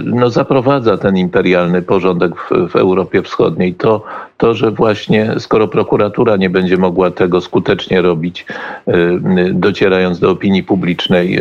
no, 0.04 0.30
zaprowadza 0.30 0.98
ten 0.98 1.16
imperialny 1.16 1.82
porządek 1.82 2.32
w, 2.36 2.68
w 2.70 2.76
Europie 2.76 3.22
Wschodniej. 3.22 3.74
To, 3.74 4.04
to, 4.36 4.54
że 4.54 4.70
właśnie 4.70 5.34
skoro 5.38 5.68
prokuratura 5.68 6.36
nie 6.36 6.50
będzie 6.50 6.76
mogła 6.76 7.10
tego 7.10 7.40
skutecznie 7.40 8.02
robić, 8.02 8.46
e, 8.86 8.94
docierając 9.52 10.18
do 10.18 10.30
opinii 10.30 10.62
publicznej, 10.62 11.38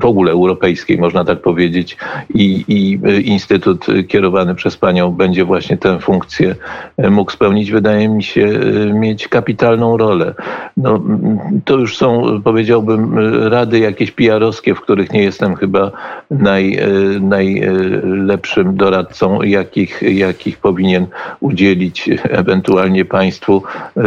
w 0.00 0.04
ogóle 0.04 0.32
europejskiej, 0.32 0.98
można 0.98 1.24
tak 1.24 1.40
powiedzieć, 1.40 1.96
i, 2.34 2.64
i 2.68 2.98
e, 3.04 3.20
Instytut 3.20 3.86
kierowany 4.08 4.54
przez 4.54 4.76
panią 4.76 5.10
będzie 5.10 5.44
właśnie 5.44 5.76
tę 5.76 6.00
funkcję 6.00 6.54
e, 6.96 7.10
mógł 7.10 7.30
spełnić, 7.30 7.70
wydaje 7.70 8.08
mi 8.08 8.22
się 8.22 8.46
e, 8.46 8.92
mieć 8.92 9.28
kapitalną 9.28 9.96
rolę. 9.96 10.34
No, 10.76 10.94
m, 10.94 11.38
to 11.64 11.78
już 11.78 11.96
są, 11.96 12.40
powiedziałbym, 12.44 13.18
rady 13.48 13.78
jakieś 13.78 14.10
PR-owskie, 14.10 14.74
w 14.74 14.80
których 14.80 15.12
nie 15.12 15.22
jestem 15.22 15.56
chyba 15.56 15.90
naj, 16.30 16.78
najlepszym 17.20 18.76
doradcą, 18.76 19.42
jakich, 19.42 20.02
jakich 20.02 20.58
powinien 20.58 21.06
udzielić 21.40 22.10
ewentualnie 22.22 23.04
państwu 23.04 23.62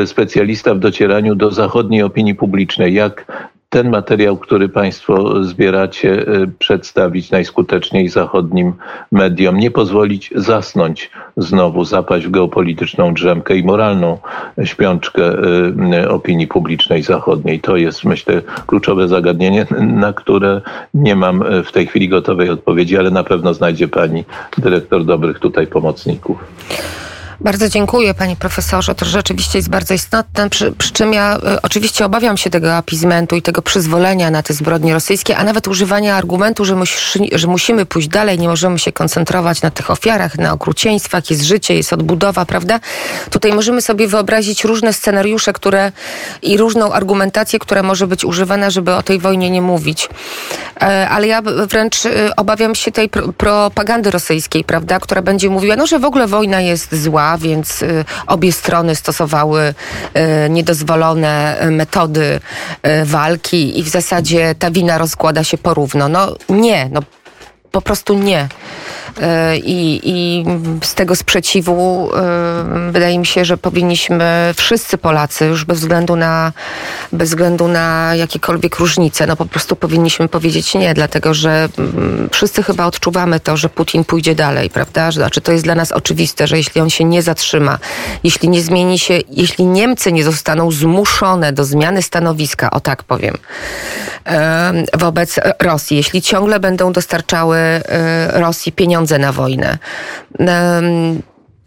specjalista 0.05 0.75
w 0.75 0.79
docieraniu 0.79 1.35
do 1.35 1.51
zachodniej 1.51 2.03
opinii 2.03 2.35
publicznej. 2.35 2.93
Jak 2.93 3.25
ten 3.73 3.89
materiał, 3.89 4.37
który 4.37 4.69
Państwo 4.69 5.43
zbieracie, 5.43 6.27
e, 6.27 6.47
przedstawić 6.59 7.31
najskuteczniej 7.31 8.09
zachodnim 8.09 8.73
mediom, 9.11 9.59
nie 9.59 9.71
pozwolić 9.71 10.33
zasnąć 10.35 11.11
znowu, 11.37 11.85
zapaść 11.85 12.25
w 12.25 12.31
geopolityczną 12.31 13.13
drzemkę 13.13 13.55
i 13.55 13.63
moralną 13.63 14.17
śpiączkę 14.63 15.23
e, 15.93 16.09
opinii 16.09 16.47
publicznej 16.47 17.03
zachodniej. 17.03 17.59
To 17.59 17.77
jest, 17.77 18.03
myślę, 18.03 18.41
kluczowe 18.67 19.07
zagadnienie, 19.07 19.65
na 19.79 20.13
które 20.13 20.61
nie 20.93 21.15
mam 21.15 21.41
e, 21.41 21.63
w 21.63 21.71
tej 21.71 21.87
chwili 21.87 22.09
gotowej 22.09 22.49
odpowiedzi, 22.49 22.97
ale 22.97 23.11
na 23.11 23.23
pewno 23.23 23.53
znajdzie 23.53 23.87
Pani 23.87 24.23
dyrektor 24.57 25.05
dobrych 25.05 25.39
tutaj 25.39 25.67
pomocników. 25.67 26.37
Bardzo 27.39 27.69
dziękuję 27.69 28.13
panie 28.13 28.35
profesorze. 28.35 28.95
To 28.95 29.05
rzeczywiście 29.05 29.59
jest 29.59 29.69
bardzo 29.69 29.93
istotne. 29.93 30.49
Przy, 30.49 30.71
przy 30.71 30.91
czym 30.91 31.13
ja 31.13 31.37
e, 31.37 31.61
oczywiście 31.61 32.05
obawiam 32.05 32.37
się 32.37 32.49
tego 32.49 32.75
apizmentu 32.75 33.35
i 33.35 33.41
tego 33.41 33.61
przyzwolenia 33.61 34.31
na 34.31 34.43
te 34.43 34.53
zbrodnie 34.53 34.93
rosyjskie, 34.93 35.37
a 35.37 35.43
nawet 35.43 35.67
używania 35.67 36.15
argumentu, 36.15 36.65
że, 36.65 36.75
musi, 36.75 37.29
że 37.31 37.47
musimy 37.47 37.85
pójść 37.85 38.07
dalej, 38.07 38.39
nie 38.39 38.47
możemy 38.47 38.79
się 38.79 38.91
koncentrować 38.91 39.61
na 39.61 39.71
tych 39.71 39.91
ofiarach, 39.91 40.37
na 40.37 40.53
okrucieństwach, 40.53 41.29
jest 41.29 41.43
życie, 41.43 41.75
jest 41.75 41.93
odbudowa, 41.93 42.45
prawda? 42.45 42.79
Tutaj 43.29 43.53
możemy 43.53 43.81
sobie 43.81 44.07
wyobrazić 44.07 44.63
różne 44.63 44.93
scenariusze, 44.93 45.53
które 45.53 45.91
i 46.41 46.57
różną 46.57 46.93
argumentację, 46.93 47.59
która 47.59 47.83
może 47.83 48.07
być 48.07 48.25
używana, 48.25 48.69
żeby 48.69 48.93
o 48.93 49.03
tej 49.03 49.19
wojnie 49.19 49.49
nie 49.49 49.61
mówić. 49.61 50.09
E, 50.81 51.09
Ale 51.09 51.27
ja 51.27 51.41
wręcz 51.41 52.05
e, 52.05 52.35
obawiam 52.35 52.75
się 52.75 52.91
tej 52.91 53.09
pro, 53.09 53.33
propagandy 53.33 54.11
rosyjskiej, 54.11 54.63
prawda, 54.63 54.99
która 54.99 55.21
będzie 55.21 55.49
mówiła, 55.49 55.75
no, 55.75 55.87
że 55.87 55.99
w 55.99 56.05
ogóle 56.05 56.27
wojna 56.27 56.61
jest 56.61 56.95
zła, 57.03 57.32
więc 57.37 57.81
y, 57.81 58.05
obie 58.27 58.51
strony 58.51 58.95
stosowały 58.95 59.73
y, 60.45 60.49
niedozwolone 60.49 61.57
y, 61.63 61.71
metody 61.71 62.39
walki 63.05 63.79
i 63.79 63.83
w 63.83 63.89
zasadzie 63.89 64.55
ta 64.59 64.71
wina 64.71 64.97
rozkłada 64.97 65.43
się 65.43 65.57
porówno. 65.57 66.09
No 66.09 66.35
nie, 66.49 66.89
no 66.91 67.01
po 67.71 67.81
prostu 67.81 68.13
nie. 68.13 68.47
Y, 69.17 69.57
I, 69.57 70.01
I 70.03 70.45
z 70.83 70.93
tego 70.93 71.15
sprzeciwu 71.15 72.09
y, 72.87 72.91
wydaje 72.91 73.19
mi 73.19 73.25
się, 73.25 73.45
że 73.45 73.57
powinniśmy 73.57 74.53
wszyscy 74.57 74.97
Polacy, 74.97 75.45
już 75.45 75.65
bez 75.65 75.79
względu 75.79 76.15
na, 76.15 76.51
bez 77.11 77.29
względu 77.29 77.67
na 77.67 78.15
jakiekolwiek 78.15 78.75
różnice, 78.75 79.27
no 79.27 79.35
po 79.35 79.45
prostu 79.45 79.75
powinniśmy 79.75 80.27
powiedzieć 80.27 80.73
nie, 80.73 80.93
dlatego 80.93 81.33
że 81.33 81.69
mm, 81.77 82.29
wszyscy 82.31 82.63
chyba 82.63 82.85
odczuwamy 82.85 83.39
to, 83.39 83.57
że 83.57 83.69
Putin 83.69 84.03
pójdzie 84.03 84.35
dalej, 84.35 84.69
prawda? 84.69 85.11
Znaczy 85.11 85.41
to 85.41 85.51
jest 85.51 85.63
dla 85.63 85.75
nas 85.75 85.91
oczywiste, 85.91 86.47
że 86.47 86.57
jeśli 86.57 86.81
on 86.81 86.89
się 86.89 87.03
nie 87.03 87.21
zatrzyma, 87.21 87.77
jeśli 88.23 88.49
nie 88.49 88.61
zmieni 88.61 88.99
się, 88.99 89.19
jeśli 89.29 89.65
Niemcy 89.65 90.11
nie 90.11 90.23
zostaną 90.23 90.71
zmuszone 90.71 91.53
do 91.53 91.65
zmiany 91.65 92.01
stanowiska, 92.01 92.71
o 92.71 92.79
tak 92.79 93.03
powiem, 93.03 93.37
em, 94.25 94.85
wobec 94.93 95.39
Rosji, 95.59 95.97
jeśli 95.97 96.21
ciągle 96.21 96.59
będą 96.59 96.93
dostarczały 96.93 97.57
e, 97.57 97.81
Rosji 98.39 98.71
pieniądze 98.71 99.02
na 99.19 99.31
wojnę, 99.31 99.77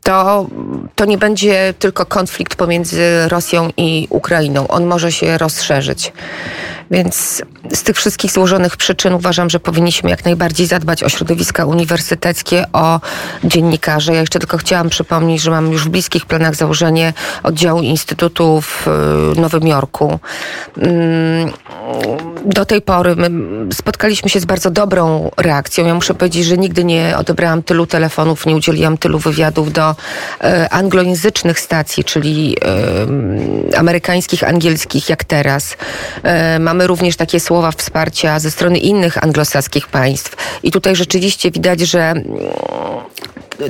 to, 0.06 0.46
to 0.94 1.04
nie 1.04 1.18
będzie 1.18 1.74
tylko 1.78 2.06
konflikt 2.06 2.54
pomiędzy 2.54 3.28
Rosją 3.28 3.70
i 3.76 4.06
Ukrainą. 4.10 4.68
On 4.68 4.86
może 4.86 5.12
się 5.12 5.38
rozszerzyć. 5.38 6.12
Więc 6.90 7.42
z 7.72 7.82
tych 7.82 7.96
wszystkich 7.96 8.32
złożonych 8.32 8.76
przyczyn 8.76 9.14
uważam, 9.14 9.50
że 9.50 9.60
powinniśmy 9.60 10.10
jak 10.10 10.24
najbardziej 10.24 10.66
zadbać 10.66 11.02
o 11.02 11.08
środowiska 11.08 11.64
uniwersyteckie, 11.64 12.64
o 12.72 13.00
dziennikarzy. 13.44 14.12
Ja 14.12 14.20
jeszcze 14.20 14.38
tylko 14.38 14.58
chciałam 14.58 14.88
przypomnieć, 14.88 15.42
że 15.42 15.50
mam 15.50 15.72
już 15.72 15.84
w 15.84 15.88
bliskich 15.88 16.26
planach 16.26 16.54
założenie 16.54 17.12
oddziału 17.42 17.82
Instytutu 17.82 18.60
w 18.60 18.88
y, 19.36 19.40
Nowym 19.40 19.66
Jorku. 19.66 20.18
Mm, 20.78 21.52
Do 22.46 22.64
tej 22.64 22.82
pory 22.82 23.16
my 23.16 23.30
spotkaliśmy 23.74 24.30
się 24.30 24.40
z 24.40 24.44
bardzo 24.44 24.70
dobrą 24.70 25.30
reakcją. 25.36 25.86
Ja 25.86 25.94
muszę 25.94 26.14
powiedzieć, 26.14 26.44
że 26.44 26.58
nigdy 26.58 26.84
nie 26.84 27.14
odebrałam 27.18 27.62
tylu 27.62 27.86
telefonów, 27.86 28.46
nie 28.46 28.56
udzieliłam 28.56 28.98
tylu 28.98 29.18
wywiadów 29.18 29.72
do 29.72 29.94
e, 30.40 30.68
anglojęzycznych 30.72 31.60
stacji, 31.60 32.04
czyli 32.04 32.56
e, 33.72 33.78
amerykańskich, 33.78 34.44
angielskich, 34.44 35.08
jak 35.08 35.24
teraz. 35.24 35.76
E, 36.22 36.58
mamy 36.58 36.86
również 36.86 37.16
takie 37.16 37.40
słowa 37.40 37.70
wsparcia 37.72 38.38
ze 38.38 38.50
strony 38.50 38.78
innych 38.78 39.24
anglosaskich 39.24 39.88
państw. 39.88 40.36
I 40.62 40.70
tutaj 40.70 40.96
rzeczywiście 40.96 41.50
widać, 41.50 41.80
że 41.80 42.00
mm, 42.00 42.24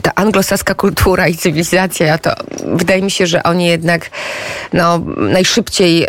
ta 0.03 0.11
anglosaska 0.15 0.75
kultura 0.75 1.29
i 1.29 1.35
cywilizacja, 1.35 2.19
to 2.19 2.31
wydaje 2.65 3.03
mi 3.03 3.11
się, 3.11 3.27
że 3.27 3.43
oni 3.43 3.67
jednak 3.67 4.11
no, 4.73 4.99
najszybciej 5.17 6.07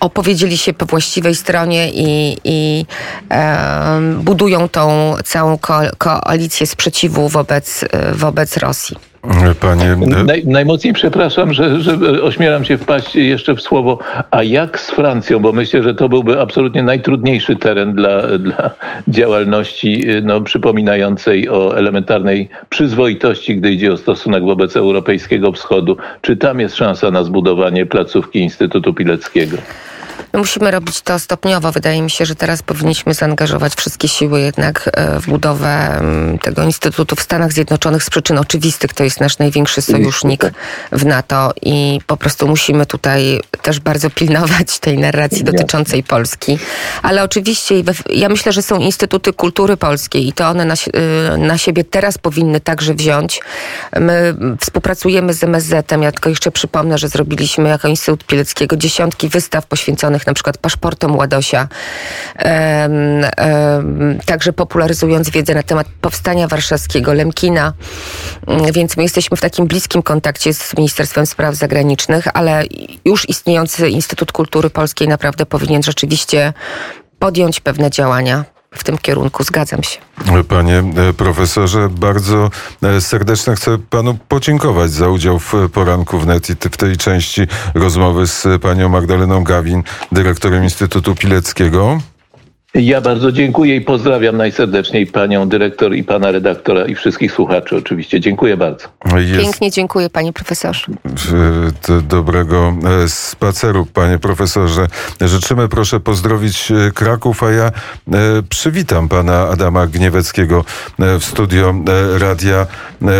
opowiedzieli 0.00 0.58
się 0.58 0.72
po 0.74 0.86
właściwej 0.86 1.34
stronie 1.34 1.90
i, 1.90 2.38
i 2.44 2.86
em, 3.28 4.20
budują 4.22 4.68
tą 4.68 5.14
całą 5.24 5.58
ko- 5.58 5.96
koalicję 5.98 6.66
sprzeciwu 6.66 7.28
wobec, 7.28 7.84
e, 7.90 8.12
wobec 8.12 8.56
Rosji. 8.56 8.96
Panie, 9.60 9.96
Naj, 10.24 10.46
najmocniej 10.46 10.94
przepraszam, 10.94 11.52
że, 11.52 11.80
że 11.80 12.22
ośmielam 12.22 12.64
się 12.64 12.78
wpaść 12.78 13.16
jeszcze 13.16 13.54
w 13.54 13.60
słowo, 13.60 13.98
a 14.30 14.42
jak 14.42 14.80
z 14.80 14.90
Francją, 14.90 15.38
bo 15.38 15.52
myślę, 15.52 15.82
że 15.82 15.94
to 15.94 16.08
byłby 16.08 16.40
absolutnie 16.40 16.82
najtrudniejszy 16.82 17.56
teren 17.56 17.94
dla, 17.94 18.38
dla 18.38 18.70
działalności 19.08 20.04
no, 20.22 20.40
przypominającej 20.40 21.48
o 21.48 21.78
elementarnej 21.78 22.48
przyzwoitości, 22.68 23.56
gdy 23.56 23.72
idzie 23.72 23.92
o 23.92 23.96
stosunek 23.96 24.44
wobec 24.44 24.76
Europejskiego 24.76 25.52
Wschodu. 25.52 25.96
Czy 26.22 26.36
tam 26.36 26.60
jest 26.60 26.76
szansa 26.76 27.10
na 27.10 27.24
zbudowanie 27.24 27.86
placówki 27.86 28.38
Instytutu 28.38 28.94
Pileckiego? 28.94 29.56
No 30.32 30.38
musimy 30.38 30.70
robić 30.70 31.00
to 31.00 31.18
stopniowo. 31.18 31.72
Wydaje 31.72 32.02
mi 32.02 32.10
się, 32.10 32.26
że 32.26 32.34
teraz 32.34 32.62
powinniśmy 32.62 33.14
zaangażować 33.14 33.74
wszystkie 33.74 34.08
siły 34.08 34.40
jednak 34.40 34.90
e, 34.92 35.20
w 35.20 35.26
budowę 35.26 35.68
mm, 35.68 36.38
tego 36.38 36.62
Instytutu 36.62 37.16
w 37.16 37.20
Stanach 37.22 37.52
Zjednoczonych 37.52 38.02
z 38.02 38.10
przyczyn 38.10 38.38
oczywistych. 38.38 38.94
To 38.94 39.04
jest 39.04 39.20
nasz 39.20 39.38
największy 39.38 39.82
sojusznik 39.82 40.42
w 40.92 41.04
NATO 41.04 41.52
i 41.62 42.00
po 42.06 42.16
prostu 42.16 42.48
musimy 42.48 42.86
tutaj 42.86 43.40
też 43.62 43.80
bardzo 43.80 44.10
pilnować 44.10 44.78
tej 44.78 44.98
narracji 44.98 45.44
dotyczącej 45.44 46.02
Polski. 46.02 46.58
Ale 47.02 47.24
oczywiście 47.24 47.74
ja 48.10 48.28
myślę, 48.28 48.52
że 48.52 48.62
są 48.62 48.78
Instytuty 48.78 49.32
Kultury 49.32 49.76
Polskiej 49.76 50.28
i 50.28 50.32
to 50.32 50.48
one 50.48 50.64
na, 50.64 50.74
y, 50.74 51.38
na 51.38 51.58
siebie 51.58 51.84
teraz 51.84 52.18
powinny 52.18 52.60
także 52.60 52.94
wziąć. 52.94 53.40
My 54.00 54.34
współpracujemy 54.60 55.34
z 55.34 55.44
MSZ-em. 55.44 56.02
Ja 56.02 56.12
tylko 56.12 56.28
jeszcze 56.28 56.50
przypomnę, 56.50 56.98
że 56.98 57.08
zrobiliśmy 57.08 57.68
jako 57.68 57.88
Instytut 57.88 58.24
Pileckiego 58.24 58.76
dziesiątki 58.76 59.28
wystaw 59.28 59.66
poświęconych 59.66 60.05
jak 60.14 60.26
na 60.26 60.34
przykład 60.34 60.58
paszportom 60.58 61.16
Ładosia, 61.16 61.68
także 64.26 64.52
popularyzując 64.52 65.30
wiedzę 65.30 65.54
na 65.54 65.62
temat 65.62 65.86
powstania 66.00 66.48
warszawskiego, 66.48 67.12
Lemkina, 67.12 67.72
mm, 68.46 68.72
więc 68.72 68.96
my 68.96 69.02
jesteśmy 69.02 69.36
w 69.36 69.40
takim 69.40 69.66
bliskim 69.66 70.02
kontakcie 70.02 70.54
z 70.54 70.76
Ministerstwem 70.76 71.26
Spraw 71.26 71.54
Zagranicznych, 71.54 72.24
ale 72.34 72.64
już 73.04 73.28
istniejący 73.28 73.88
Instytut 73.88 74.32
Kultury 74.32 74.70
Polskiej 74.70 75.08
naprawdę 75.08 75.46
powinien 75.46 75.82
rzeczywiście 75.82 76.52
podjąć 77.18 77.60
pewne 77.60 77.90
działania 77.90 78.55
w 78.76 78.84
tym 78.84 78.98
kierunku. 78.98 79.44
Zgadzam 79.44 79.82
się. 79.82 79.98
Panie 80.48 80.78
e, 80.78 81.12
profesorze, 81.12 81.88
bardzo 81.88 82.50
e, 82.82 83.00
serdecznie 83.00 83.54
chcę 83.54 83.78
panu 83.90 84.18
podziękować 84.28 84.90
za 84.90 85.08
udział 85.08 85.38
w 85.38 85.52
poranku 85.72 86.18
wnet 86.18 86.50
i 86.50 86.54
w 86.54 86.76
tej 86.76 86.96
części 86.96 87.42
rozmowy 87.74 88.26
z 88.26 88.62
panią 88.62 88.88
Magdaleną 88.88 89.44
Gawin, 89.44 89.82
dyrektorem 90.12 90.64
Instytutu 90.64 91.14
Pileckiego. 91.14 91.98
Ja 92.74 93.00
bardzo 93.00 93.32
dziękuję 93.32 93.76
i 93.76 93.80
pozdrawiam 93.80 94.36
najserdeczniej 94.36 95.06
panią 95.06 95.48
dyrektor 95.48 95.94
i 95.94 96.04
pana 96.04 96.30
redaktora 96.30 96.86
i 96.86 96.94
wszystkich 96.94 97.32
słuchaczy 97.32 97.76
oczywiście. 97.76 98.20
Dziękuję 98.20 98.56
bardzo. 98.56 98.88
Jest 99.16 99.42
Pięknie 99.42 99.70
dziękuję 99.70 100.10
panie 100.10 100.32
profesorze. 100.32 100.86
Dobrego 102.02 102.74
e, 103.04 103.08
spaceru 103.08 103.86
panie 103.86 104.18
profesorze. 104.18 104.86
Życzymy 105.20 105.68
proszę 105.68 106.00
pozdrowić 106.00 106.70
e, 106.70 106.90
Kraków, 106.90 107.42
a 107.42 107.50
ja 107.50 107.64
e, 107.66 107.72
przywitam 108.48 109.08
pana 109.08 109.48
Adama 109.48 109.86
Gnieweckiego 109.86 110.64
w 110.98 111.24
studio 111.24 111.74
Radia 112.18 112.66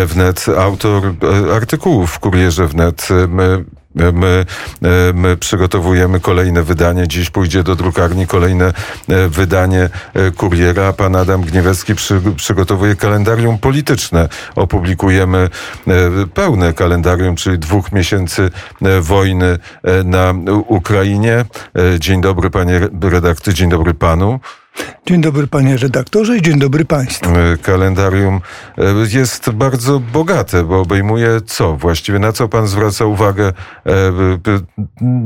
Wnet, 0.06 0.46
autor 0.58 1.14
artykułów 1.54 2.10
w 2.10 2.18
Kurierze 2.18 2.66
Wnet. 2.66 3.08
My 3.96 4.06
My, 4.12 4.46
e, 4.82 5.12
my 5.12 5.36
przygotowujemy 5.36 6.20
kolejne 6.20 6.62
wydanie. 6.62 7.08
Dziś 7.08 7.30
pójdzie 7.30 7.62
do 7.62 7.76
drukarni 7.76 8.26
kolejne 8.26 8.72
e, 9.08 9.28
wydanie 9.28 9.88
e, 10.14 10.30
Kuriera. 10.30 10.92
Pan 10.92 11.16
Adam 11.16 11.42
Gniewecki 11.42 11.94
przy, 11.94 12.20
przygotowuje 12.36 12.96
kalendarium 12.96 13.58
polityczne. 13.58 14.28
Opublikujemy 14.54 15.48
pełne 16.34 16.72
kalendarium, 16.72 17.36
czyli 17.36 17.58
dwóch 17.58 17.92
miesięcy 17.92 18.50
wojny 19.00 19.58
na 20.04 20.34
Ukrainie. 20.66 21.44
Dzień 21.98 22.20
dobry 22.20 22.50
panie 22.50 22.80
redaktor, 23.02 23.54
dzień 23.54 23.70
dobry 23.70 23.94
panu. 23.94 24.40
Dzień 25.06 25.20
dobry 25.20 25.46
panie 25.46 25.76
redaktorze 25.76 26.36
i 26.36 26.42
dzień 26.42 26.58
dobry 26.58 26.84
państwu. 26.84 27.30
E, 27.30 27.56
kalendarium 27.62 28.40
e, 28.78 28.82
jest 29.12 29.50
bardzo 29.50 30.00
bogate, 30.00 30.64
bo 30.64 30.80
obejmuje 30.80 31.40
co? 31.46 31.76
Właściwie 31.76 32.18
na 32.18 32.32
co 32.32 32.48
pan 32.48 32.66
zwraca 32.66 33.04
uwagę, 33.04 33.52
e, 33.86 33.92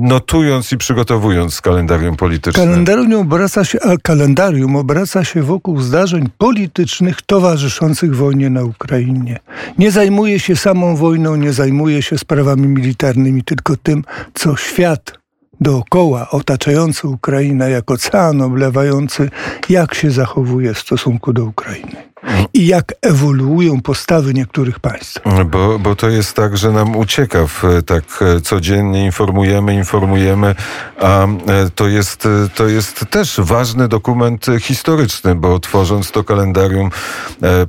notując 0.01 0.73
i 0.73 0.77
przygotowując 0.77 1.61
kalendarium 1.61 2.17
polityczne? 2.17 2.65
Kalendarium 2.65 3.21
obraca 3.21 3.65
się, 3.65 3.79
a 3.81 3.97
kalendarium 4.03 4.77
obraca 4.77 5.25
się 5.25 5.43
wokół 5.43 5.81
zdarzeń 5.81 6.29
politycznych 6.39 7.23
towarzyszących 7.23 8.17
wojnie 8.17 8.51
na 8.51 8.65
Ukrainie. 8.65 9.39
Nie 9.79 9.91
zajmuje 9.91 10.41
się 10.41 10.57
samą 10.57 10.97
wojną, 10.97 11.37
nie 11.37 11.53
zajmuje 11.53 12.03
się 12.03 12.19
sprawami 12.19 12.69
militarnymi, 12.69 13.45
tylko 13.45 13.77
tym, 13.77 14.05
co 14.35 14.57
świat 14.57 15.20
dookoła, 15.61 16.31
otaczający 16.31 17.09
Ukrainę 17.09 17.71
jak 17.71 17.91
ocean 17.91 18.43
oblewający, 18.43 19.31
jak 19.69 19.95
się 19.95 20.11
zachowuje 20.11 20.75
w 20.75 20.79
stosunku 20.79 21.33
do 21.33 21.45
Ukrainy 21.45 22.10
i 22.55 22.67
jak 22.67 22.95
ewoluują 23.03 23.81
postawy 23.81 24.35
niektórych 24.35 24.81
państw. 24.81 25.21
Bo, 25.47 25.79
bo 25.79 25.97
to 25.97 26.09
jest 26.09 26.35
tak, 26.35 26.57
że 26.57 26.73
nam 26.73 26.97
ucieka, 26.97 27.47
w, 27.47 27.63
tak 27.87 28.05
e, 28.21 28.41
codziennie 28.41 29.05
informujemy, 29.05 29.75
informujemy, 29.75 30.55
a 31.01 31.25
e, 31.25 31.29
to 31.75 31.89
jest, 31.89 32.27
e, 32.27 32.49
to 32.55 32.69
jest 32.69 33.05
też 33.11 33.41
ważny 33.41 33.89
dokument 33.89 34.47
historyczny, 34.61 35.35
bo 35.35 35.59
tworząc 35.59 36.11
to 36.11 36.25
kalendarium, 36.25 36.91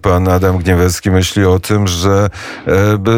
pan 0.01 0.27
Adam 0.27 0.57
Gniewecki 0.57 1.11
myśli 1.11 1.45
o 1.45 1.59
tym, 1.59 1.87
że 1.87 2.29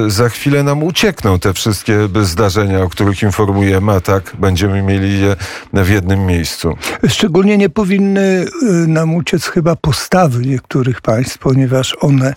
za 0.07 0.29
chwilę 0.29 0.63
nam 0.63 0.83
uciekną 0.83 1.39
te 1.39 1.53
wszystkie 1.53 2.10
zdarzenia, 2.22 2.81
o 2.81 2.89
których 2.89 3.24
informujemy, 3.24 3.91
a 3.91 4.01
tak 4.01 4.31
będziemy 4.39 4.81
mieli 4.81 5.22
je 5.22 5.36
w 5.74 5.89
jednym 5.89 6.25
miejscu. 6.25 6.77
Szczególnie 7.07 7.57
nie 7.57 7.69
powinny 7.69 8.45
nam 8.88 9.15
uciec 9.15 9.45
chyba 9.45 9.75
postawy 9.75 10.45
niektórych 10.45 11.01
państw, 11.01 11.38
ponieważ 11.44 11.96
one 12.02 12.34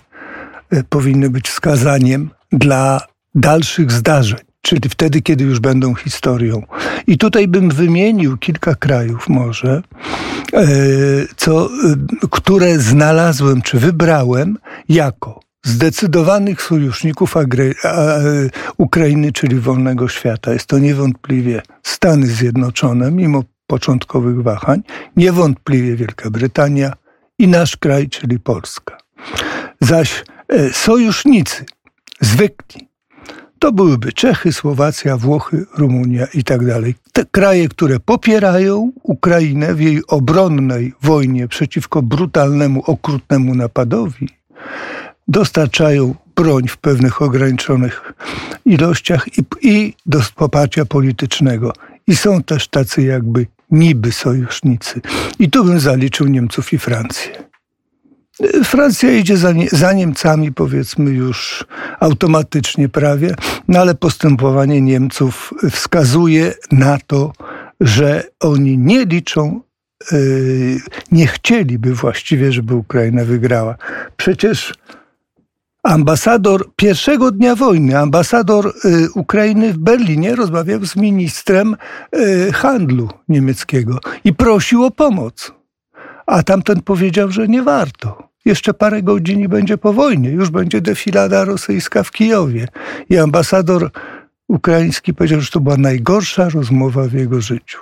e, 0.69 0.83
powinny 0.83 1.29
być 1.29 1.49
wskazaniem 1.49 2.29
dla 2.51 3.01
dalszych 3.35 3.91
zdarzeń, 3.91 4.39
czyli 4.61 4.89
wtedy, 4.89 5.21
kiedy 5.21 5.43
już 5.43 5.59
będą 5.59 5.95
historią. 5.95 6.63
I 7.07 7.17
tutaj 7.17 7.47
bym 7.47 7.69
wymienił 7.69 8.37
kilka 8.37 8.75
krajów 8.75 9.29
może, 9.29 9.81
e, 10.53 10.67
co, 11.35 11.65
e, 11.65 11.69
które 12.31 12.79
znalazłem 12.79 13.61
czy 13.61 13.79
wybrałem 13.79 14.57
jako 14.89 15.39
zdecydowanych 15.65 16.61
sojuszników 16.61 17.35
Ukrainy, 18.77 19.31
czyli 19.31 19.59
wolnego 19.59 20.07
świata. 20.07 20.53
Jest 20.53 20.67
to 20.67 20.79
niewątpliwie 20.79 21.61
Stany 21.83 22.27
Zjednoczone, 22.27 23.11
mimo 23.11 23.43
początkowych 23.67 24.43
wahań, 24.43 24.81
niewątpliwie 25.15 25.95
Wielka 25.95 26.29
Brytania, 26.29 26.93
i 27.39 27.47
nasz 27.47 27.77
kraj, 27.77 28.09
czyli 28.09 28.39
Polska. 28.39 28.96
Zaś 29.81 30.23
e, 30.47 30.73
sojusznicy 30.73 31.65
zwykli 32.21 32.87
to 33.59 33.71
byłyby 33.71 34.13
Czechy, 34.13 34.53
Słowacja, 34.53 35.17
Włochy, 35.17 35.65
Rumunia 35.77 36.27
i 36.33 36.43
tak 36.43 36.65
dalej. 36.65 36.95
Te 37.13 37.25
kraje, 37.25 37.69
które 37.69 37.99
popierają 37.99 38.91
Ukrainę 39.03 39.73
w 39.73 39.81
jej 39.81 40.01
obronnej 40.07 40.93
wojnie 41.01 41.47
przeciwko 41.47 42.01
brutalnemu, 42.01 42.83
okrutnemu 42.85 43.55
napadowi, 43.55 44.29
dostarczają 45.27 46.15
broń 46.35 46.67
w 46.67 46.77
pewnych 46.77 47.21
ograniczonych 47.21 48.13
ilościach 48.65 49.27
i, 49.37 49.43
i 49.61 49.93
do 50.05 50.19
poparcia 50.35 50.85
politycznego. 50.85 51.73
I 52.07 52.15
są 52.15 52.43
też 52.43 52.67
tacy 52.67 53.01
jakby 53.01 53.47
niby 53.71 54.11
sojusznicy. 54.11 55.01
I 55.39 55.49
tu 55.49 55.65
bym 55.65 55.79
zaliczył 55.79 56.27
Niemców 56.27 56.73
i 56.73 56.77
Francję. 56.77 57.46
Francja 58.63 59.11
idzie 59.11 59.37
za, 59.37 59.53
za, 59.71 59.93
Niemcami, 59.93 60.53
powiedzmy 60.53 61.11
już 61.11 61.65
automatycznie 61.99 62.89
prawie, 62.89 63.35
no 63.67 63.79
ale 63.79 63.95
postępowanie 63.95 64.81
Niemców 64.81 65.53
wskazuje 65.71 66.53
na 66.71 66.97
to, 67.07 67.33
że 67.79 68.23
oni 68.39 68.77
nie 68.77 69.05
liczą, 69.05 69.61
yy, 70.11 70.79
nie 71.11 71.27
chcieliby 71.27 71.93
właściwie, 71.93 72.51
żeby 72.51 72.75
Ukraina 72.75 73.25
wygrała. 73.25 73.75
Przecież 74.17 74.73
Ambasador 75.87 76.69
pierwszego 76.75 77.31
dnia 77.31 77.55
wojny, 77.55 77.97
ambasador 77.97 78.73
y, 78.85 79.11
Ukrainy 79.15 79.73
w 79.73 79.77
Berlinie 79.77 80.35
rozmawiał 80.35 80.85
z 80.85 80.95
ministrem 80.95 81.75
y, 82.15 82.51
handlu 82.53 83.09
niemieckiego 83.29 83.99
i 84.23 84.33
prosił 84.33 84.83
o 84.83 84.91
pomoc. 84.91 85.53
A 86.25 86.43
tamten 86.43 86.81
powiedział, 86.81 87.31
że 87.31 87.47
nie 87.47 87.63
warto. 87.63 88.26
Jeszcze 88.47 88.73
parę 88.73 89.03
godzin 89.03 89.39
i 89.39 89.47
będzie 89.47 89.77
po 89.77 89.93
wojnie, 89.93 90.29
już 90.29 90.49
będzie 90.49 90.81
defilada 90.81 91.45
rosyjska 91.45 92.03
w 92.03 92.11
Kijowie. 92.11 92.67
I 93.09 93.17
ambasador 93.17 93.91
ukraiński 94.47 95.13
powiedział, 95.13 95.41
że 95.41 95.51
to 95.51 95.59
była 95.59 95.77
najgorsza 95.77 96.49
rozmowa 96.49 97.03
w 97.03 97.13
jego 97.13 97.41
życiu. 97.41 97.79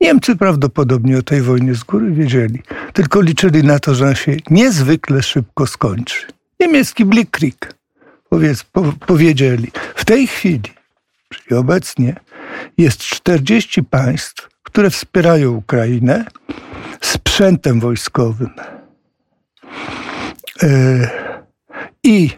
Niemcy 0.00 0.36
prawdopodobnie 0.36 1.18
o 1.18 1.22
tej 1.22 1.42
wojnie 1.42 1.74
z 1.74 1.84
góry 1.84 2.10
wiedzieli, 2.10 2.62
tylko 2.92 3.20
liczyli 3.20 3.64
na 3.64 3.78
to, 3.78 3.94
że 3.94 4.04
ona 4.04 4.14
się 4.14 4.36
niezwykle 4.50 5.22
szybko 5.22 5.66
skończy 5.66 6.26
niemiecki 6.60 7.04
Blickkrieg. 7.04 7.74
Powiedz, 8.28 8.64
po, 8.64 8.92
powiedzieli, 9.06 9.70
w 9.94 10.04
tej 10.04 10.26
chwili, 10.26 10.70
czyli 11.28 11.56
obecnie, 11.56 12.16
jest 12.78 12.98
40 12.98 13.82
państw, 13.82 14.48
które 14.62 14.90
wspierają 14.90 15.52
Ukrainę 15.52 16.24
sprzętem 17.00 17.80
wojskowym. 17.80 18.50
E, 20.64 21.10
I 22.04 22.30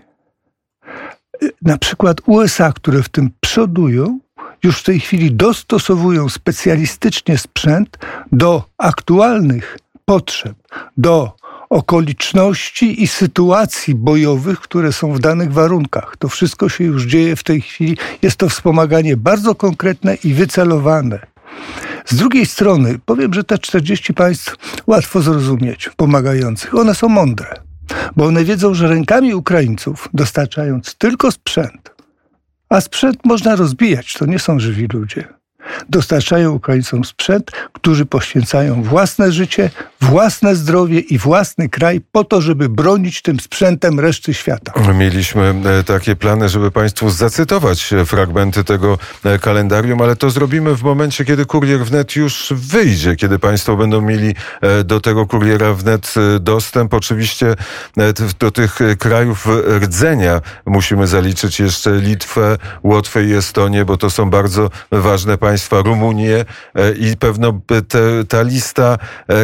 na 1.63 1.79
przykład 1.79 2.21
USA, 2.27 2.73
które 2.73 3.03
w 3.03 3.09
tym 3.09 3.31
przodują, 3.41 4.19
już 4.65 4.79
w 4.79 4.83
tej 4.83 5.01
chwili 5.01 5.33
dostosowują 5.33 6.29
specjalistycznie 6.29 7.39
sprzęt 7.39 7.99
do 8.33 8.65
aktualnych 8.79 9.79
potrzeb, 10.05 10.55
do 10.97 11.37
okoliczności 11.71 13.03
i 13.03 13.07
sytuacji 13.07 13.95
bojowych, 13.95 14.61
które 14.61 14.93
są 14.93 15.13
w 15.13 15.21
danych 15.21 15.53
warunkach. 15.53 16.17
To 16.19 16.29
wszystko 16.29 16.69
się 16.69 16.85
już 16.85 17.05
dzieje 17.05 17.37
w 17.37 17.45
tej 17.45 17.61
chwili. 17.61 17.99
Jest 18.23 18.37
to 18.37 18.49
wspomaganie 18.49 19.17
bardzo 19.17 19.55
konkretne 19.55 20.15
i 20.15 20.35
wycelowane. 20.35 21.27
Z 22.07 22.17
drugiej 22.17 22.47
strony 22.47 22.99
powiem, 23.05 23.35
że 23.35 23.45
te 23.45 23.59
40 23.59 24.15
państw 24.15 24.57
łatwo 24.87 25.21
zrozumieć, 25.21 25.91
pomagających. 25.97 26.75
One 26.75 26.95
są 26.95 27.09
mądre, 27.09 27.66
bo 28.17 28.25
one 28.25 28.45
wiedzą, 28.45 28.75
że 28.75 28.89
rękami 28.89 29.35
Ukraińców, 29.35 30.09
dostarczając 30.15 30.95
tylko 30.95 31.33
sprzęt, 31.33 31.95
a 32.69 32.81
sprzęt 32.81 33.25
można 33.25 33.57
rozbijać, 33.57 34.13
to 34.13 34.27
nie 34.27 34.39
są 34.39 34.61
żywi 34.61 34.87
ludzie, 34.93 35.36
dostarczają 35.89 36.53
Ukraińcom 36.53 37.05
sprzęt, 37.05 37.51
którzy 37.73 38.07
poświęcają 38.07 38.83
własne 38.83 39.33
życie, 39.33 39.71
własne 40.01 40.57
zdrowie 40.57 41.01
i 41.01 41.19
własny 41.19 41.69
kraj 41.69 42.01
po 42.13 42.25
to, 42.25 42.41
żeby 42.41 42.69
bronić 42.69 43.23
tym 43.23 43.41
sprzętem 43.41 44.01
reszty 44.01 44.35
świata. 44.35 44.73
Mieliśmy 44.95 45.55
e, 45.65 45.85
takie 45.85 46.17
plany, 46.17 46.49
żeby 46.49 46.71
Państwu 46.71 47.11
zacytować 47.11 47.93
e, 47.93 48.05
fragmenty 48.05 48.65
tego 48.65 48.99
e, 49.25 49.39
kalendarium, 49.39 50.03
ale 50.03 50.17
to 50.17 50.31
zrobimy 50.31 50.75
w 50.75 50.83
momencie, 50.83 51.25
kiedy 51.25 51.47
kurier 51.47 51.85
wnet 51.85 52.17
już 52.17 52.53
wyjdzie, 52.57 53.17
kiedy 53.17 53.39
Państwo 53.39 53.77
będą 53.77 54.01
mieli 54.01 54.35
do 54.85 55.01
tego 55.01 55.27
kuriera 55.27 55.75
wnet 55.75 56.15
dostęp. 56.41 56.95
Oczywiście 56.95 57.55
do 58.39 58.51
tych 58.51 58.79
krajów 58.99 59.49
rdzenia 59.81 60.41
musimy 60.67 61.07
zaliczyć 61.07 61.61
jeszcze 61.61 61.91
Litwę, 61.97 62.59
Łotwę 62.83 63.25
i 63.25 63.33
Estonię, 63.33 63.85
bo 63.85 63.97
to 63.97 64.11
są 64.11 64.31
bardzo 64.31 64.71
ważne 64.91 65.39
państwa, 65.39 65.56
Rumunię 65.83 66.45
i 67.01 67.17
pewno 67.17 67.61
te, 67.89 68.25
ta 68.29 68.43
lista 68.43 68.99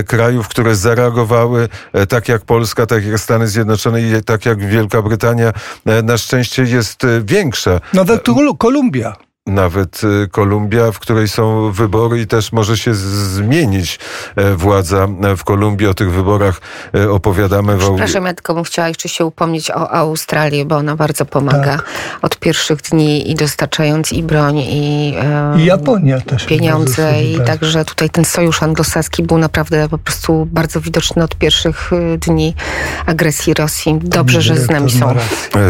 krajów, 0.07 0.49
które 0.49 0.77
zareagowały 0.77 1.69
tak 2.09 2.29
jak 2.29 2.45
Polska, 2.45 2.87
tak 2.87 3.05
jak 3.05 3.21
Stany 3.21 3.49
Zjednoczone 3.49 4.03
i 4.03 4.23
tak 4.27 4.47
jak 4.47 4.67
Wielka 4.67 5.03
Brytania, 5.03 5.53
na 6.03 6.19
szczęście 6.19 6.63
jest 6.63 7.07
większa. 7.25 7.81
Nawet 7.93 8.25
Kolumbia 8.59 9.17
nawet 9.47 10.01
y, 10.05 10.29
Kolumbia, 10.29 10.93
w 10.93 10.99
której 10.99 11.29
są 11.29 11.73
wybory 11.73 12.21
i 12.21 12.27
też 12.27 12.53
może 12.53 12.79
się 12.79 12.95
zmienić 12.95 13.99
e, 14.37 14.55
władza 14.55 15.09
w 15.37 15.45
Kolumbii. 15.45 15.87
O 15.87 15.95
tych 15.95 16.13
wyborach 16.13 16.61
e, 16.95 17.11
opowiadamy. 17.11 17.79
Przepraszam, 17.79 18.25
ja 18.25 18.35
tylko 18.35 18.55
bym 18.55 18.65
chciała 18.65 18.89
jeszcze 18.89 19.09
się 19.09 19.25
upomnieć 19.25 19.71
o 19.71 19.91
Australię, 19.91 20.65
bo 20.65 20.77
ona 20.77 20.97
bardzo 20.97 21.25
pomaga 21.25 21.77
tak. 21.77 21.85
od 22.23 22.39
pierwszych 22.39 22.81
dni 22.81 23.31
i 23.31 23.35
dostarczając 23.35 24.13
i 24.13 24.23
broń, 24.23 24.59
i, 24.59 25.15
e, 25.21 25.61
I 25.61 25.65
Japonia 25.65 26.21
też 26.21 26.47
pieniądze. 26.47 27.23
I 27.23 27.41
także 27.41 27.85
tutaj 27.85 28.11
ten 28.11 28.25
sojusz 28.25 28.63
anglosaski 28.63 29.23
był 29.23 29.39
naprawdę 29.39 29.89
po 29.89 29.99
prostu 29.99 30.49
bardzo 30.51 30.81
widoczny 30.81 31.25
od 31.25 31.37
pierwszych 31.37 31.93
y, 31.93 32.19
dni 32.19 32.55
agresji 33.07 33.55
Rosji. 33.55 33.99
Dobrze, 34.03 34.43
że 34.43 34.57
z 34.57 34.71
nami 34.71 34.91
są. 34.91 35.15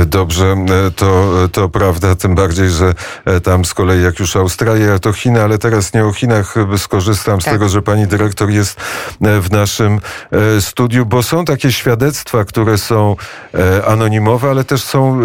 Dobrze, 0.06 0.56
to, 0.96 1.32
to 1.52 1.68
prawda, 1.68 2.14
tym 2.14 2.34
bardziej, 2.34 2.70
że 2.70 2.94
tam 3.42 3.61
z 3.64 3.74
kolei 3.74 4.02
jak 4.02 4.18
już 4.18 4.36
Australia, 4.36 4.98
to 4.98 5.12
Chiny, 5.12 5.42
ale 5.42 5.58
teraz 5.58 5.94
nie 5.94 6.04
o 6.04 6.12
Chinach 6.12 6.54
skorzystam 6.76 7.38
tak. 7.38 7.42
z 7.42 7.52
tego, 7.52 7.68
że 7.68 7.82
pani 7.82 8.06
dyrektor 8.06 8.50
jest 8.50 8.80
e, 8.80 9.40
w 9.40 9.52
naszym 9.52 10.00
e, 10.30 10.60
studiu, 10.60 11.06
bo 11.06 11.22
są 11.22 11.44
takie 11.44 11.72
świadectwa, 11.72 12.44
które 12.44 12.78
są 12.78 13.16
e, 13.54 13.86
anonimowe, 13.86 14.50
ale 14.50 14.64
też 14.64 14.82
są 14.82 15.20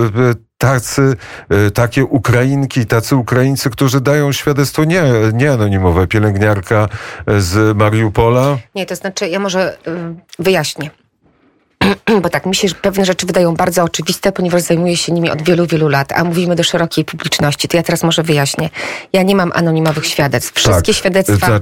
tacy, 0.57 1.15
takie 1.73 2.05
Ukrainki, 2.05 2.85
tacy 2.85 3.15
Ukraińcy, 3.15 3.69
którzy 3.69 4.01
dają 4.01 4.31
świadectwo 4.31 4.83
nie, 4.83 5.03
nie 5.33 5.51
anonimowe. 5.51 6.07
Pielęgniarka 6.07 6.89
z 7.37 7.77
Mariupola. 7.77 8.57
Nie, 8.75 8.85
to 8.85 8.95
znaczy, 8.95 9.27
ja 9.27 9.39
może 9.39 9.77
wyjaśnię. 10.39 10.91
bo 12.23 12.29
tak 12.29 12.45
mi 12.45 12.55
się 12.55 12.67
pewne 12.81 13.05
rzeczy 13.05 13.25
wydają 13.25 13.55
bardzo 13.55 13.83
oczywiste, 13.83 14.31
ponieważ 14.31 14.61
zajmuję 14.61 14.97
się 14.97 15.11
nimi 15.11 15.29
od 15.29 15.41
wielu, 15.41 15.65
wielu 15.67 15.87
lat, 15.87 16.11
a 16.11 16.23
mówimy 16.23 16.55
do 16.55 16.63
szerokiej 16.63 17.05
publiczności. 17.05 17.67
To 17.67 17.77
ja 17.77 17.83
teraz 17.83 18.03
może 18.03 18.23
wyjaśnię. 18.23 18.69
Ja 19.13 19.23
nie 19.23 19.35
mam 19.35 19.51
anonimowych 19.55 20.05
świadectw. 20.05 20.53
Wszystkie 20.53 20.91
tak. 20.91 20.95
świadectwa... 20.95 21.59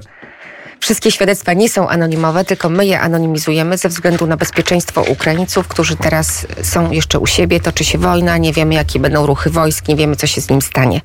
Wszystkie 0.85 1.11
świadectwa 1.11 1.53
nie 1.53 1.69
są 1.69 1.89
anonimowe, 1.89 2.45
tylko 2.45 2.69
my 2.69 2.85
je 2.85 2.99
anonimizujemy 2.99 3.77
ze 3.77 3.89
względu 3.89 4.27
na 4.27 4.37
bezpieczeństwo 4.37 5.01
Ukraińców, 5.01 5.67
którzy 5.67 5.95
teraz 5.95 6.47
są 6.63 6.91
jeszcze 6.91 7.19
u 7.19 7.27
siebie, 7.27 7.59
toczy 7.59 7.83
się 7.83 7.97
wojna, 7.97 8.37
nie 8.37 8.53
wiemy 8.53 8.73
jakie 8.73 8.99
będą 8.99 9.25
ruchy 9.25 9.49
wojsk, 9.49 9.87
nie 9.87 9.95
wiemy 9.95 10.15
co 10.15 10.27
się 10.27 10.41
z 10.41 10.49
nim 10.49 10.61
stanie. 10.61 11.01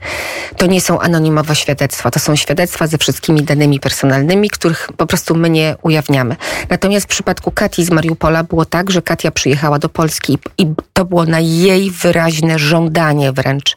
To 0.57 0.67
nie 0.67 0.81
są 0.81 1.01
anonimowe 1.01 1.57
świadectwa, 1.57 2.11
to 2.11 2.19
są 2.19 2.37
świadectwa 2.37 2.87
ze 2.87 2.99
wszystkimi 2.99 3.43
danymi 3.43 3.81
personalnymi, 3.81 4.51
których 4.51 4.89
po 4.97 5.07
prostu 5.07 5.35
my 5.35 5.51
nie 5.51 5.77
ujawniamy. 5.83 6.37
Natomiast 6.69 7.07
w 7.07 7.09
przypadku 7.09 7.51
Kati 7.51 7.85
z 7.85 7.91
Mariupola 7.91 8.45
było 8.45 8.65
tak, 8.65 8.91
że 8.91 9.03
Katia 9.03 9.31
przyjechała 9.31 9.79
do 9.79 9.89
Polski 9.89 10.39
i 10.59 10.67
to 10.93 11.05
było 11.05 11.25
na 11.25 11.41
jej 11.41 11.91
wyraźne 11.91 12.59
żądanie 12.59 13.33
wręcz, 13.33 13.77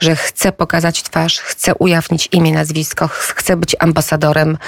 że 0.00 0.16
chce 0.16 0.52
pokazać 0.52 1.02
twarz, 1.02 1.38
chce 1.38 1.74
ujawnić 1.74 2.28
imię, 2.32 2.52
nazwisko, 2.52 3.08
chce 3.08 3.56
być 3.56 3.76
ambasadorem 3.78 4.58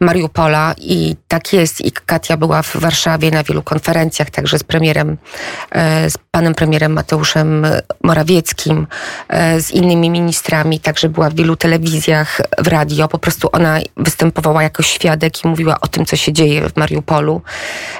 Mariupola 0.00 0.74
i 0.78 1.16
tak 1.28 1.52
jest. 1.52 1.80
I 1.80 1.92
Katia 1.92 2.36
była 2.36 2.62
w 2.62 2.76
Warszawie 2.76 3.30
na 3.30 3.42
wielu 3.42 3.62
konferencjach, 3.62 4.30
także 4.30 4.58
z 4.58 4.62
premierem, 4.62 5.16
e, 5.70 6.10
z 6.10 6.18
panem 6.30 6.54
premierem 6.54 6.92
Mateuszem 6.92 7.66
Morawieckim, 8.04 8.86
e, 9.28 9.60
z 9.60 9.70
innymi 9.70 10.10
ministrami, 10.10 10.80
także 10.80 11.08
była 11.08 11.30
w 11.30 11.34
wielu 11.34 11.56
telewizjach, 11.56 12.40
w 12.58 12.66
radio. 12.68 13.08
Po 13.08 13.18
prostu 13.18 13.48
ona 13.52 13.78
występowała 13.96 14.62
jako 14.62 14.82
świadek 14.82 15.44
i 15.44 15.48
mówiła 15.48 15.80
o 15.80 15.88
tym, 15.88 16.06
co 16.06 16.16
się 16.16 16.32
dzieje 16.32 16.68
w 16.68 16.76
Mariupolu. 16.76 17.42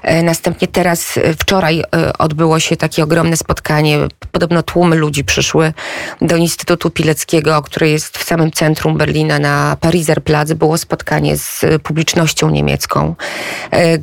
E, 0.02 0.22
następnie 0.22 0.68
teraz, 0.68 1.18
wczoraj 1.38 1.82
odbyło 2.18 2.60
się 2.60 2.76
takie 2.76 3.02
ogromne 3.04 3.36
spotkanie. 3.36 3.98
Podobno 4.32 4.62
tłumy 4.62 4.96
ludzi 4.96 5.24
przyszły 5.24 5.72
do 6.20 6.36
Instytutu 6.36 6.90
Pileckiego, 6.90 7.62
który 7.62 7.88
jest 7.88 8.18
w 8.18 8.24
samym 8.24 8.50
centrum 8.50 8.96
Berlina 8.98 9.38
na 9.38 9.76
Pariser 9.80 10.22
Platz. 10.22 10.52
Było 10.52 10.78
spotkanie 10.78 11.36
z 11.36 11.64
publicznością 11.86 12.50
niemiecką. 12.50 13.14
E, 13.72 13.76
e, 13.76 13.98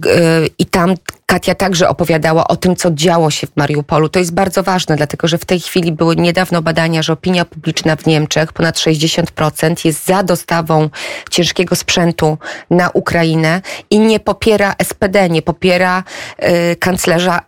I 0.60 0.66
tam 0.66 0.96
Katia 1.34 1.56
także 1.56 1.90
opowiadała 1.90 2.48
o 2.48 2.56
tym, 2.56 2.76
co 2.76 2.92
działo 2.92 3.32
się 3.32 3.48
w 3.48 3.58
Mariupolu. 3.58 4.10
To 4.10 4.20
jest 4.20 4.34
bardzo 4.34 4.64
ważne, 4.64 4.96
dlatego 4.96 5.28
że 5.28 5.38
w 5.38 5.46
tej 5.46 5.60
chwili 5.60 5.92
były 5.92 6.16
niedawno 6.16 6.62
badania, 6.62 7.02
że 7.02 7.14
opinia 7.14 7.46
publiczna 7.46 7.96
w 7.96 8.06
Niemczech, 8.06 8.54
ponad 8.54 8.76
60%, 8.76 9.86
jest 9.86 10.06
za 10.06 10.24
dostawą 10.24 10.90
ciężkiego 11.30 11.76
sprzętu 11.76 12.38
na 12.70 12.90
Ukrainę 12.90 13.62
i 13.90 14.00
nie 14.00 14.20
popiera 14.20 14.76
SPD, 14.84 15.30
nie 15.30 15.42
popiera 15.42 16.04
y, 16.44 16.76
kanclerza 16.76 17.40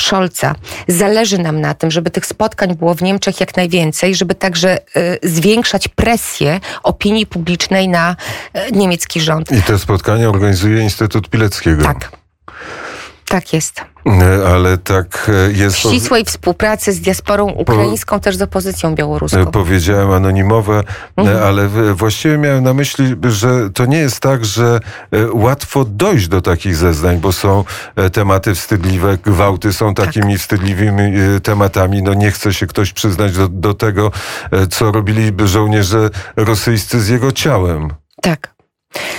Scholza. 0.00 0.54
Zależy 0.88 1.38
nam 1.38 1.60
na 1.60 1.74
tym, 1.74 1.90
żeby 1.90 2.10
tych 2.10 2.26
spotkań 2.26 2.74
było 2.76 2.94
w 2.94 3.02
Niemczech 3.02 3.40
jak 3.40 3.56
najwięcej, 3.56 4.14
żeby 4.14 4.34
także 4.34 4.78
y, 4.78 5.18
zwiększać 5.22 5.88
presję 5.88 6.60
opinii 6.82 7.26
publicznej 7.26 7.88
na 7.88 8.16
y, 8.56 8.72
niemiecki 8.72 9.20
rząd. 9.20 9.52
I 9.52 9.62
te 9.62 9.78
spotkania 9.78 10.28
organizuje 10.28 10.82
Instytut 10.82 11.28
Pileckiego. 11.28 11.82
Tak. 11.82 12.21
Tak 13.32 13.52
jest. 13.52 13.80
E, 14.06 14.48
ale 14.48 14.78
tak 14.78 15.30
e, 15.48 15.52
jest. 15.52 15.76
W 15.76 15.78
ścisłej 15.78 16.24
współpracy 16.24 16.92
z 16.92 17.00
diasporą 17.00 17.48
ukraińską, 17.48 18.16
po... 18.16 18.24
też 18.24 18.36
z 18.36 18.42
opozycją 18.42 18.94
białoruską. 18.94 19.40
E, 19.40 19.46
powiedziałem 19.46 20.10
anonimowe, 20.10 20.82
mhm. 21.16 21.42
ale 21.42 21.68
właściwie 21.94 22.38
miałem 22.38 22.64
na 22.64 22.74
myśli, 22.74 23.04
że 23.22 23.70
to 23.70 23.86
nie 23.86 23.98
jest 23.98 24.20
tak, 24.20 24.44
że 24.44 24.80
łatwo 25.32 25.84
dojść 25.84 26.28
do 26.28 26.40
takich 26.40 26.76
zeznań, 26.76 27.18
bo 27.18 27.32
są 27.32 27.64
tematy 28.12 28.54
wstydliwe, 28.54 29.18
gwałty 29.18 29.72
są 29.72 29.94
tak. 29.94 30.06
takimi 30.06 30.32
tak. 30.32 30.40
wstydliwymi 30.40 31.12
tematami. 31.42 32.02
No 32.02 32.14
nie 32.14 32.30
chce 32.30 32.54
się 32.54 32.66
ktoś 32.66 32.92
przyznać 32.92 33.32
do, 33.32 33.48
do 33.48 33.74
tego, 33.74 34.10
co 34.70 34.92
robili 34.92 35.32
żołnierze 35.44 36.10
rosyjscy 36.36 37.00
z 37.00 37.08
jego 37.08 37.32
ciałem. 37.32 37.88
Tak. 38.22 38.54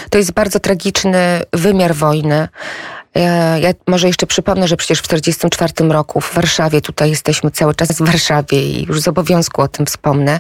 To 0.10 0.18
jest 0.18 0.32
bardzo 0.32 0.60
tragiczny 0.60 1.42
wymiar 1.54 1.96
wojny. 1.96 2.48
Ja, 3.16 3.58
ja, 3.58 3.74
może 3.88 4.08
jeszcze 4.08 4.28
przypomnę, 4.28 4.68
że 4.68 4.78
przecież 4.78 5.00
w 5.00 5.08
1944 5.08 5.94
roku 5.94 6.22
w 6.22 6.34
Warszawie, 6.34 6.82
tutaj 6.82 7.10
jesteśmy 7.10 7.52
cały 7.52 7.76
czas 7.76 7.92
w 7.92 8.02
Warszawie 8.06 8.64
i 8.64 8.86
już 8.86 9.02
z 9.02 9.08
obowiązku 9.08 9.62
o 9.62 9.68
tym 9.68 9.86
wspomnę, 9.86 10.40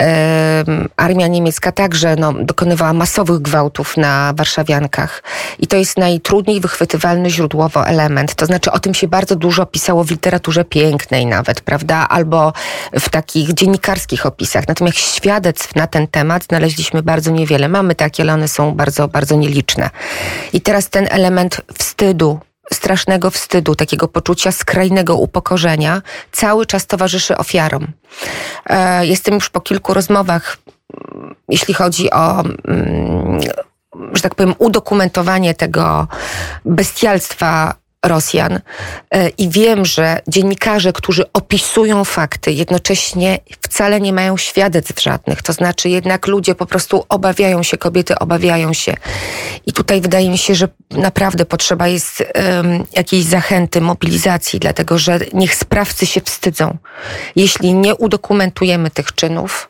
e, 0.00 0.64
armia 0.96 1.26
niemiecka 1.26 1.72
także 1.72 2.16
no, 2.16 2.32
dokonywała 2.32 2.92
masowych 2.92 3.38
gwałtów 3.38 3.96
na 3.96 4.32
warszawiankach. 4.36 5.22
I 5.58 5.66
to 5.66 5.76
jest 5.76 5.98
najtrudniej 5.98 6.60
wychwytywalny 6.60 7.30
źródłowo 7.30 7.86
element. 7.86 8.34
To 8.34 8.46
znaczy 8.46 8.72
o 8.72 8.78
tym 8.78 8.94
się 8.94 9.08
bardzo 9.08 9.36
dużo 9.36 9.66
pisało 9.66 10.04
w 10.04 10.10
literaturze 10.10 10.64
pięknej 10.64 11.26
nawet, 11.26 11.60
prawda? 11.60 12.06
Albo 12.08 12.52
w 13.00 13.08
takich 13.08 13.54
dziennikarskich 13.54 14.26
opisach. 14.26 14.68
Natomiast 14.68 14.98
świadectw 14.98 15.74
na 15.74 15.86
ten 15.86 16.06
temat 16.06 16.44
znaleźliśmy 16.44 17.02
bardzo 17.02 17.30
niewiele. 17.30 17.68
Mamy 17.68 17.94
takie, 17.94 18.22
ale 18.22 18.34
one 18.34 18.48
są 18.48 18.74
bardzo, 18.74 19.08
bardzo 19.08 19.36
nieliczne. 19.36 19.90
I 20.52 20.60
teraz 20.60 20.88
ten 20.90 21.08
element 21.10 21.60
wstydu 21.78 22.05
wstydu, 22.06 22.40
strasznego 22.72 23.30
wstydu, 23.30 23.74
takiego 23.74 24.08
poczucia 24.08 24.52
skrajnego 24.52 25.16
upokorzenia 25.16 26.02
cały 26.32 26.66
czas 26.66 26.86
towarzyszy 26.86 27.36
ofiarom. 27.36 27.86
E, 28.66 29.06
jestem 29.06 29.34
już 29.34 29.50
po 29.50 29.60
kilku 29.60 29.94
rozmowach, 29.94 30.56
mm, 31.14 31.34
jeśli 31.48 31.74
chodzi 31.74 32.10
o 32.10 32.40
mm, 32.40 33.40
że 34.12 34.22
tak 34.22 34.34
powiem, 34.34 34.54
udokumentowanie 34.58 35.54
tego 35.54 36.08
bestialstwa 36.64 37.74
Rosjan 38.08 38.60
e, 39.10 39.28
i 39.28 39.48
wiem, 39.48 39.84
że 39.84 40.20
dziennikarze, 40.28 40.92
którzy 40.92 41.32
opisują 41.32 42.04
fakty, 42.04 42.52
jednocześnie 42.52 43.38
wcale 43.60 44.00
nie 44.00 44.12
mają 44.12 44.36
świadectw 44.36 45.02
żadnych. 45.02 45.42
To 45.42 45.52
znaczy 45.52 45.88
jednak 45.88 46.26
ludzie 46.26 46.54
po 46.54 46.66
prostu 46.66 47.04
obawiają 47.08 47.62
się, 47.62 47.78
kobiety 47.78 48.18
obawiają 48.18 48.72
się. 48.72 48.94
I 49.66 49.72
tutaj 49.72 50.00
wydaje 50.00 50.30
mi 50.30 50.38
się, 50.38 50.54
że 50.54 50.68
naprawdę 50.90 51.44
potrzeba 51.44 51.88
jest 51.88 52.24
um, 52.34 52.84
jakiejś 52.92 53.24
zachęty, 53.24 53.80
mobilizacji, 53.80 54.60
dlatego 54.60 54.98
że 54.98 55.18
niech 55.32 55.54
sprawcy 55.54 56.06
się 56.06 56.20
wstydzą. 56.20 56.78
Jeśli 57.36 57.74
nie 57.74 57.94
udokumentujemy 57.94 58.90
tych 58.90 59.14
czynów, 59.14 59.68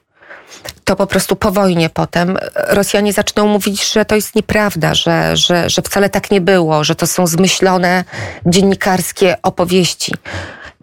to 0.85 0.97
po 0.97 1.07
prostu 1.07 1.37
po 1.37 1.53
wojnie 1.53 1.91
potem 1.91 2.39
Rosjanie 2.55 3.13
zaczną 3.13 3.47
mówić, 3.47 3.93
że 3.93 4.05
to 4.05 4.15
jest 4.15 4.35
nieprawda, 4.35 4.95
że, 4.95 5.37
że, 5.37 5.71
że 5.71 5.83
wcale 5.83 6.11
tak 6.11 6.31
nie 6.31 6.41
było, 6.41 6.85
że 6.85 6.95
to 6.95 7.07
są 7.07 7.27
zmyślone 7.27 8.05
dziennikarskie 8.47 9.37
opowieści. 9.43 10.13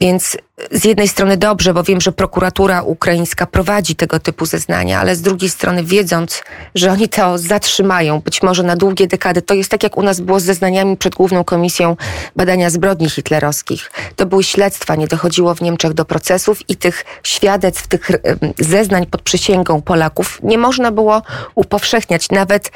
Więc 0.01 0.37
z 0.71 0.85
jednej 0.85 1.07
strony 1.07 1.37
dobrze, 1.37 1.73
bo 1.73 1.83
wiem, 1.83 2.01
że 2.01 2.11
prokuratura 2.11 2.81
ukraińska 2.81 3.45
prowadzi 3.45 3.95
tego 3.95 4.19
typu 4.19 4.45
zeznania, 4.45 4.99
ale 4.99 5.15
z 5.15 5.21
drugiej 5.21 5.49
strony 5.49 5.83
wiedząc, 5.83 6.43
że 6.75 6.91
oni 6.91 7.09
to 7.09 7.37
zatrzymają, 7.37 8.19
być 8.19 8.43
może 8.43 8.63
na 8.63 8.75
długie 8.75 9.07
dekady, 9.07 9.41
to 9.41 9.53
jest 9.53 9.71
tak 9.71 9.83
jak 9.83 9.97
u 9.97 10.03
nas 10.03 10.19
było 10.19 10.39
z 10.39 10.43
zeznaniami 10.43 10.97
przed 10.97 11.15
Główną 11.15 11.43
Komisją 11.43 11.95
Badania 12.35 12.69
Zbrodni 12.69 13.09
Hitlerowskich. 13.09 13.91
To 14.15 14.25
były 14.25 14.43
śledztwa, 14.43 14.95
nie 14.95 15.07
dochodziło 15.07 15.55
w 15.55 15.61
Niemczech 15.61 15.93
do 15.93 16.05
procesów 16.05 16.69
i 16.69 16.75
tych 16.75 17.05
świadectw, 17.23 17.87
tych 17.87 18.11
zeznań 18.59 19.05
pod 19.05 19.21
przysięgą 19.21 19.81
Polaków 19.81 20.39
nie 20.43 20.57
można 20.57 20.91
było 20.91 21.21
upowszechniać. 21.55 22.29
Nawet 22.29 22.71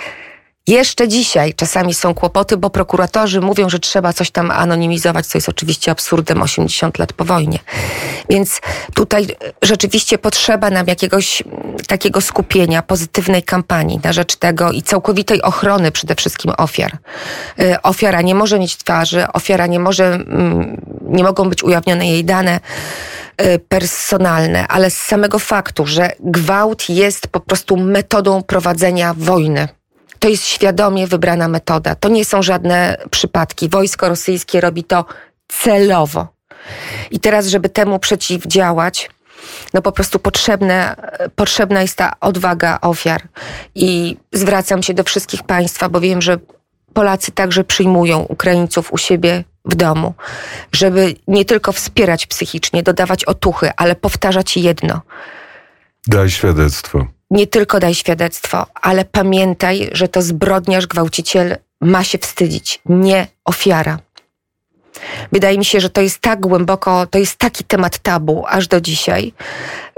jeszcze 0.68 1.08
dzisiaj 1.08 1.54
czasami 1.54 1.94
są 1.94 2.14
kłopoty, 2.14 2.58
bo 2.58 2.70
prokuratorzy 2.70 3.42
mówią, 3.42 3.70
że 3.70 3.80
trzeba 3.80 4.14
coś 4.14 4.32
tam 4.32 4.52
anonimizować, 4.52 5.26
co 5.28 5.38
jest 5.38 5.50
oczywiście 5.50 5.92
absurdem 5.92 6.42
80 6.42 7.00
lat 7.00 7.14
po 7.14 7.26
wojnie. 7.26 7.60
Więc 8.30 8.62
tutaj 8.94 9.28
rzeczywiście 9.62 10.18
potrzeba 10.18 10.70
nam 10.70 10.88
jakiegoś 10.88 11.44
takiego 11.88 12.22
skupienia, 12.22 12.82
pozytywnej 12.82 13.44
kampanii 13.44 14.00
na 14.04 14.14
rzecz 14.14 14.36
tego 14.36 14.72
i 14.72 14.82
całkowitej 14.82 15.42
ochrony 15.42 15.92
przede 15.92 16.16
wszystkim 16.16 16.52
ofiar. 16.58 16.98
Y, 17.60 17.82
ofiara 17.82 18.22
nie 18.22 18.36
może 18.36 18.60
mieć 18.60 18.78
twarzy, 18.78 19.26
ofiara 19.34 19.68
nie 19.68 19.80
może, 19.80 20.20
nie 21.02 21.24
mogą 21.24 21.50
być 21.50 21.64
ujawnione 21.64 22.08
jej 22.08 22.26
dane 22.26 22.60
y, 23.42 23.60
personalne, 23.60 24.68
ale 24.68 24.92
z 24.92 24.98
samego 24.98 25.40
faktu, 25.40 25.86
że 25.86 26.12
gwałt 26.20 26.90
jest 26.90 27.28
po 27.28 27.40
prostu 27.40 27.78
metodą 27.78 28.44
prowadzenia 28.44 29.14
wojny 29.18 29.68
to 30.20 30.30
jest 30.30 30.46
świadomie 30.46 31.08
wybrana 31.08 31.48
metoda. 31.48 31.96
To 31.96 32.10
nie 32.10 32.26
są 32.26 32.42
żadne 32.42 32.98
przypadki. 33.12 33.70
Wojsko 33.70 34.10
rosyjskie 34.10 34.62
robi 34.62 34.84
to 34.84 35.06
celowo. 35.48 36.28
I 37.12 37.20
teraz, 37.20 37.48
żeby 37.48 37.70
temu 37.70 38.00
przeciwdziałać, 38.00 39.10
no 39.74 39.82
po 39.82 39.92
prostu 39.92 40.20
potrzebne, 40.20 40.96
potrzebna 41.36 41.82
jest 41.82 41.96
ta 41.96 42.14
odwaga 42.20 42.78
ofiar. 42.82 43.22
I 43.76 44.18
zwracam 44.34 44.84
się 44.84 44.94
do 44.94 45.04
wszystkich 45.04 45.44
Państwa, 45.44 45.90
bo 45.90 46.00
wiem, 46.00 46.22
że 46.22 46.38
Polacy 46.94 47.32
także 47.32 47.64
przyjmują 47.64 48.20
Ukraińców 48.20 48.94
u 48.94 48.98
siebie 48.98 49.44
w 49.66 49.76
domu, 49.76 50.14
żeby 50.72 51.16
nie 51.28 51.46
tylko 51.46 51.72
wspierać 51.72 52.26
psychicznie, 52.26 52.84
dodawać 52.84 53.26
otuchy, 53.26 53.72
ale 53.78 53.96
powtarzać 53.96 54.58
jedno. 54.58 55.02
Daj 56.08 56.30
świadectwo 56.30 57.18
nie 57.32 57.48
tylko 57.48 57.80
daj 57.80 57.96
świadectwo, 57.96 58.66
ale 58.82 59.06
pamiętaj, 59.06 59.90
że 59.92 60.08
to 60.08 60.22
zbrodniarz, 60.22 60.88
gwałciciel 60.88 61.58
ma 61.82 62.04
się 62.04 62.18
wstydzić, 62.18 62.82
nie 62.86 63.28
ofiara. 63.46 64.00
Wydaje 65.32 65.58
mi 65.58 65.66
się, 65.66 65.80
że 65.80 65.90
to 65.90 66.02
jest 66.02 66.20
tak 66.20 66.40
głęboko, 66.40 67.08
to 67.08 67.20
jest 67.20 67.38
taki 67.38 67.64
temat 67.64 68.00
tabu 68.00 68.44
aż 68.48 68.68
do 68.68 68.82
dzisiaj, 68.82 69.34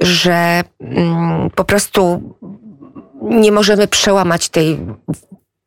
że 0.02 0.62
mm, 0.82 1.50
po 1.50 1.64
prostu 1.64 2.34
nie 3.22 3.52
możemy 3.52 3.88
przełamać 3.88 4.50
tej 4.50 4.80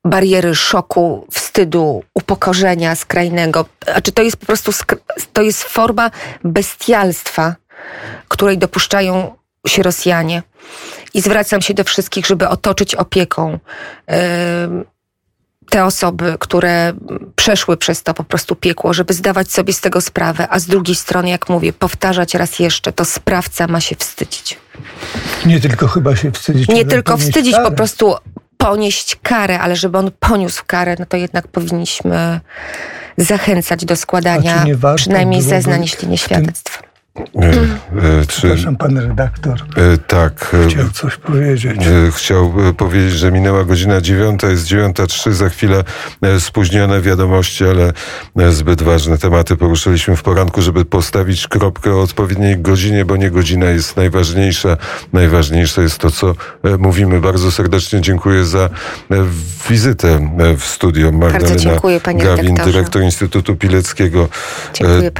bariery 0.05 0.55
szoku, 0.55 1.27
wstydu, 1.31 2.03
upokorzenia 2.15 2.95
skrajnego. 2.95 3.65
Znaczy 3.85 4.13
to 4.13 4.23
jest 4.23 4.37
po 4.37 4.47
prostu, 4.47 4.73
to 5.33 5.43
jest 5.43 5.63
forma 5.63 6.11
bestialstwa, 6.45 7.57
której 8.29 8.59
dopuszczają 8.59 9.35
się 9.67 9.83
Rosjanie. 9.83 10.43
I 11.15 11.21
zwracam 11.21 11.63
się 11.63 11.75
do 11.75 11.85
wszystkich, 11.85 12.27
żeby 12.27 12.49
otoczyć 12.49 12.95
opieką 12.95 13.59
te 15.71 15.85
osoby, 15.85 16.37
które 16.39 16.93
przeszły 17.37 17.77
przez 17.77 18.03
to 18.03 18.15
po 18.15 18.25
prostu 18.25 18.57
piekło, 18.57 18.95
żeby 18.95 19.15
zdawać 19.15 19.53
sobie 19.53 19.73
z 19.73 19.81
tego 19.81 20.01
sprawę, 20.01 20.47
a 20.51 20.59
z 20.59 20.67
drugiej 20.67 20.97
strony, 20.97 21.31
jak 21.31 21.49
mówię, 21.49 21.73
powtarzać 21.73 22.35
raz 22.35 22.59
jeszcze, 22.59 22.93
to 22.93 23.05
sprawca 23.05 23.67
ma 23.67 23.81
się 23.81 23.97
wstydzić. 23.97 24.59
Nie 25.47 25.61
tylko 25.61 25.89
chyba 25.89 26.17
się 26.17 26.33
wstydzić. 26.33 26.69
Nie 26.69 26.85
tylko 26.85 27.17
wstydzić, 27.17 27.55
karę. 27.55 27.71
po 27.71 27.77
prostu 27.77 28.15
ponieść 28.57 29.19
karę, 29.23 29.61
ale 29.61 29.77
żeby 29.77 29.99
on 29.99 30.11
poniósł 30.21 30.63
karę, 30.67 30.97
no 30.99 31.07
to 31.07 31.17
jednak 31.17 31.49
powinniśmy 31.49 32.41
zachęcać 33.17 33.85
do 33.85 33.97
składania 33.97 34.65
przynajmniej 34.97 35.43
zeznań, 35.43 35.83
jeśli 35.83 36.09
nie 36.09 36.19
świadectw. 36.19 36.83
E, 37.17 38.27
czy, 38.27 38.27
Przepraszam, 38.27 38.77
pan 38.77 38.99
redaktor. 38.99 39.63
E, 39.77 39.99
tak. 39.99 40.57
Chciał 40.69 40.91
coś 40.91 41.17
powiedzieć. 41.17 41.81
Chciał 42.13 42.55
powiedzieć, 42.77 43.13
że 43.13 43.33
minęła 43.33 43.65
godzina 43.65 44.01
dziewiąta, 44.01 44.49
jest 44.49 44.67
dziewiąta 44.67 45.07
trzy, 45.07 45.35
za 45.35 45.49
chwilę 45.49 45.85
spóźnione 46.39 47.01
wiadomości, 47.01 47.65
ale 47.65 47.93
zbyt 48.53 48.83
ważne 48.83 49.19
tematy 49.19 49.57
poruszyliśmy 49.57 50.17
w 50.17 50.23
poranku, 50.23 50.63
żeby 50.63 50.85
postawić 50.85 51.49
kropkę 51.49 51.95
o 51.95 52.03
odpowiedniej 52.03 52.59
godzinie, 52.59 53.05
bo 53.05 53.17
nie 53.17 53.31
godzina 53.31 53.67
jest 53.67 53.97
najważniejsza. 53.97 54.77
Najważniejsze 55.13 55.83
jest 55.83 55.99
to, 55.99 56.11
co 56.11 56.35
mówimy. 56.79 57.21
Bardzo 57.21 57.53
serdecznie 57.53 58.01
dziękuję 58.01 58.45
za 58.45 58.69
wizytę 59.71 60.35
w 60.59 60.65
studio. 60.65 61.13
Magdalena 61.13 61.57
dziękuję, 61.57 62.01
panie 62.01 62.25
Gawin, 62.25 62.47
redaktorze. 62.47 62.73
dyrektor 62.73 63.03
Instytutu 63.03 63.57
Pileckiego, 63.57 64.29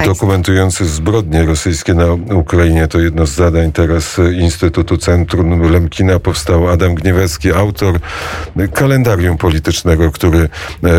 dokumentujący 0.05 0.85
zbrodnie 0.85 1.45
rosyjskie 1.87 1.93
na 1.93 2.35
Ukrainie 2.35 2.87
to 2.87 2.99
jedno 2.99 3.25
z 3.25 3.31
zadań 3.31 3.71
teraz 3.71 4.19
Instytutu 4.39 4.97
Centrum 4.97 5.71
Lemkina. 5.71 6.19
Powstał 6.19 6.67
Adam 6.67 6.95
Gniewecki, 6.95 7.51
autor 7.51 7.99
kalendarium 8.73 9.37
politycznego, 9.37 10.11
który, 10.11 10.49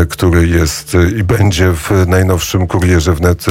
który 0.09 0.47
jest 0.47 0.97
i 1.19 1.23
będzie 1.23 1.71
w 1.71 1.91
najnowszym 2.07 2.67
kurierze 2.67 3.13
wnet 3.13 3.43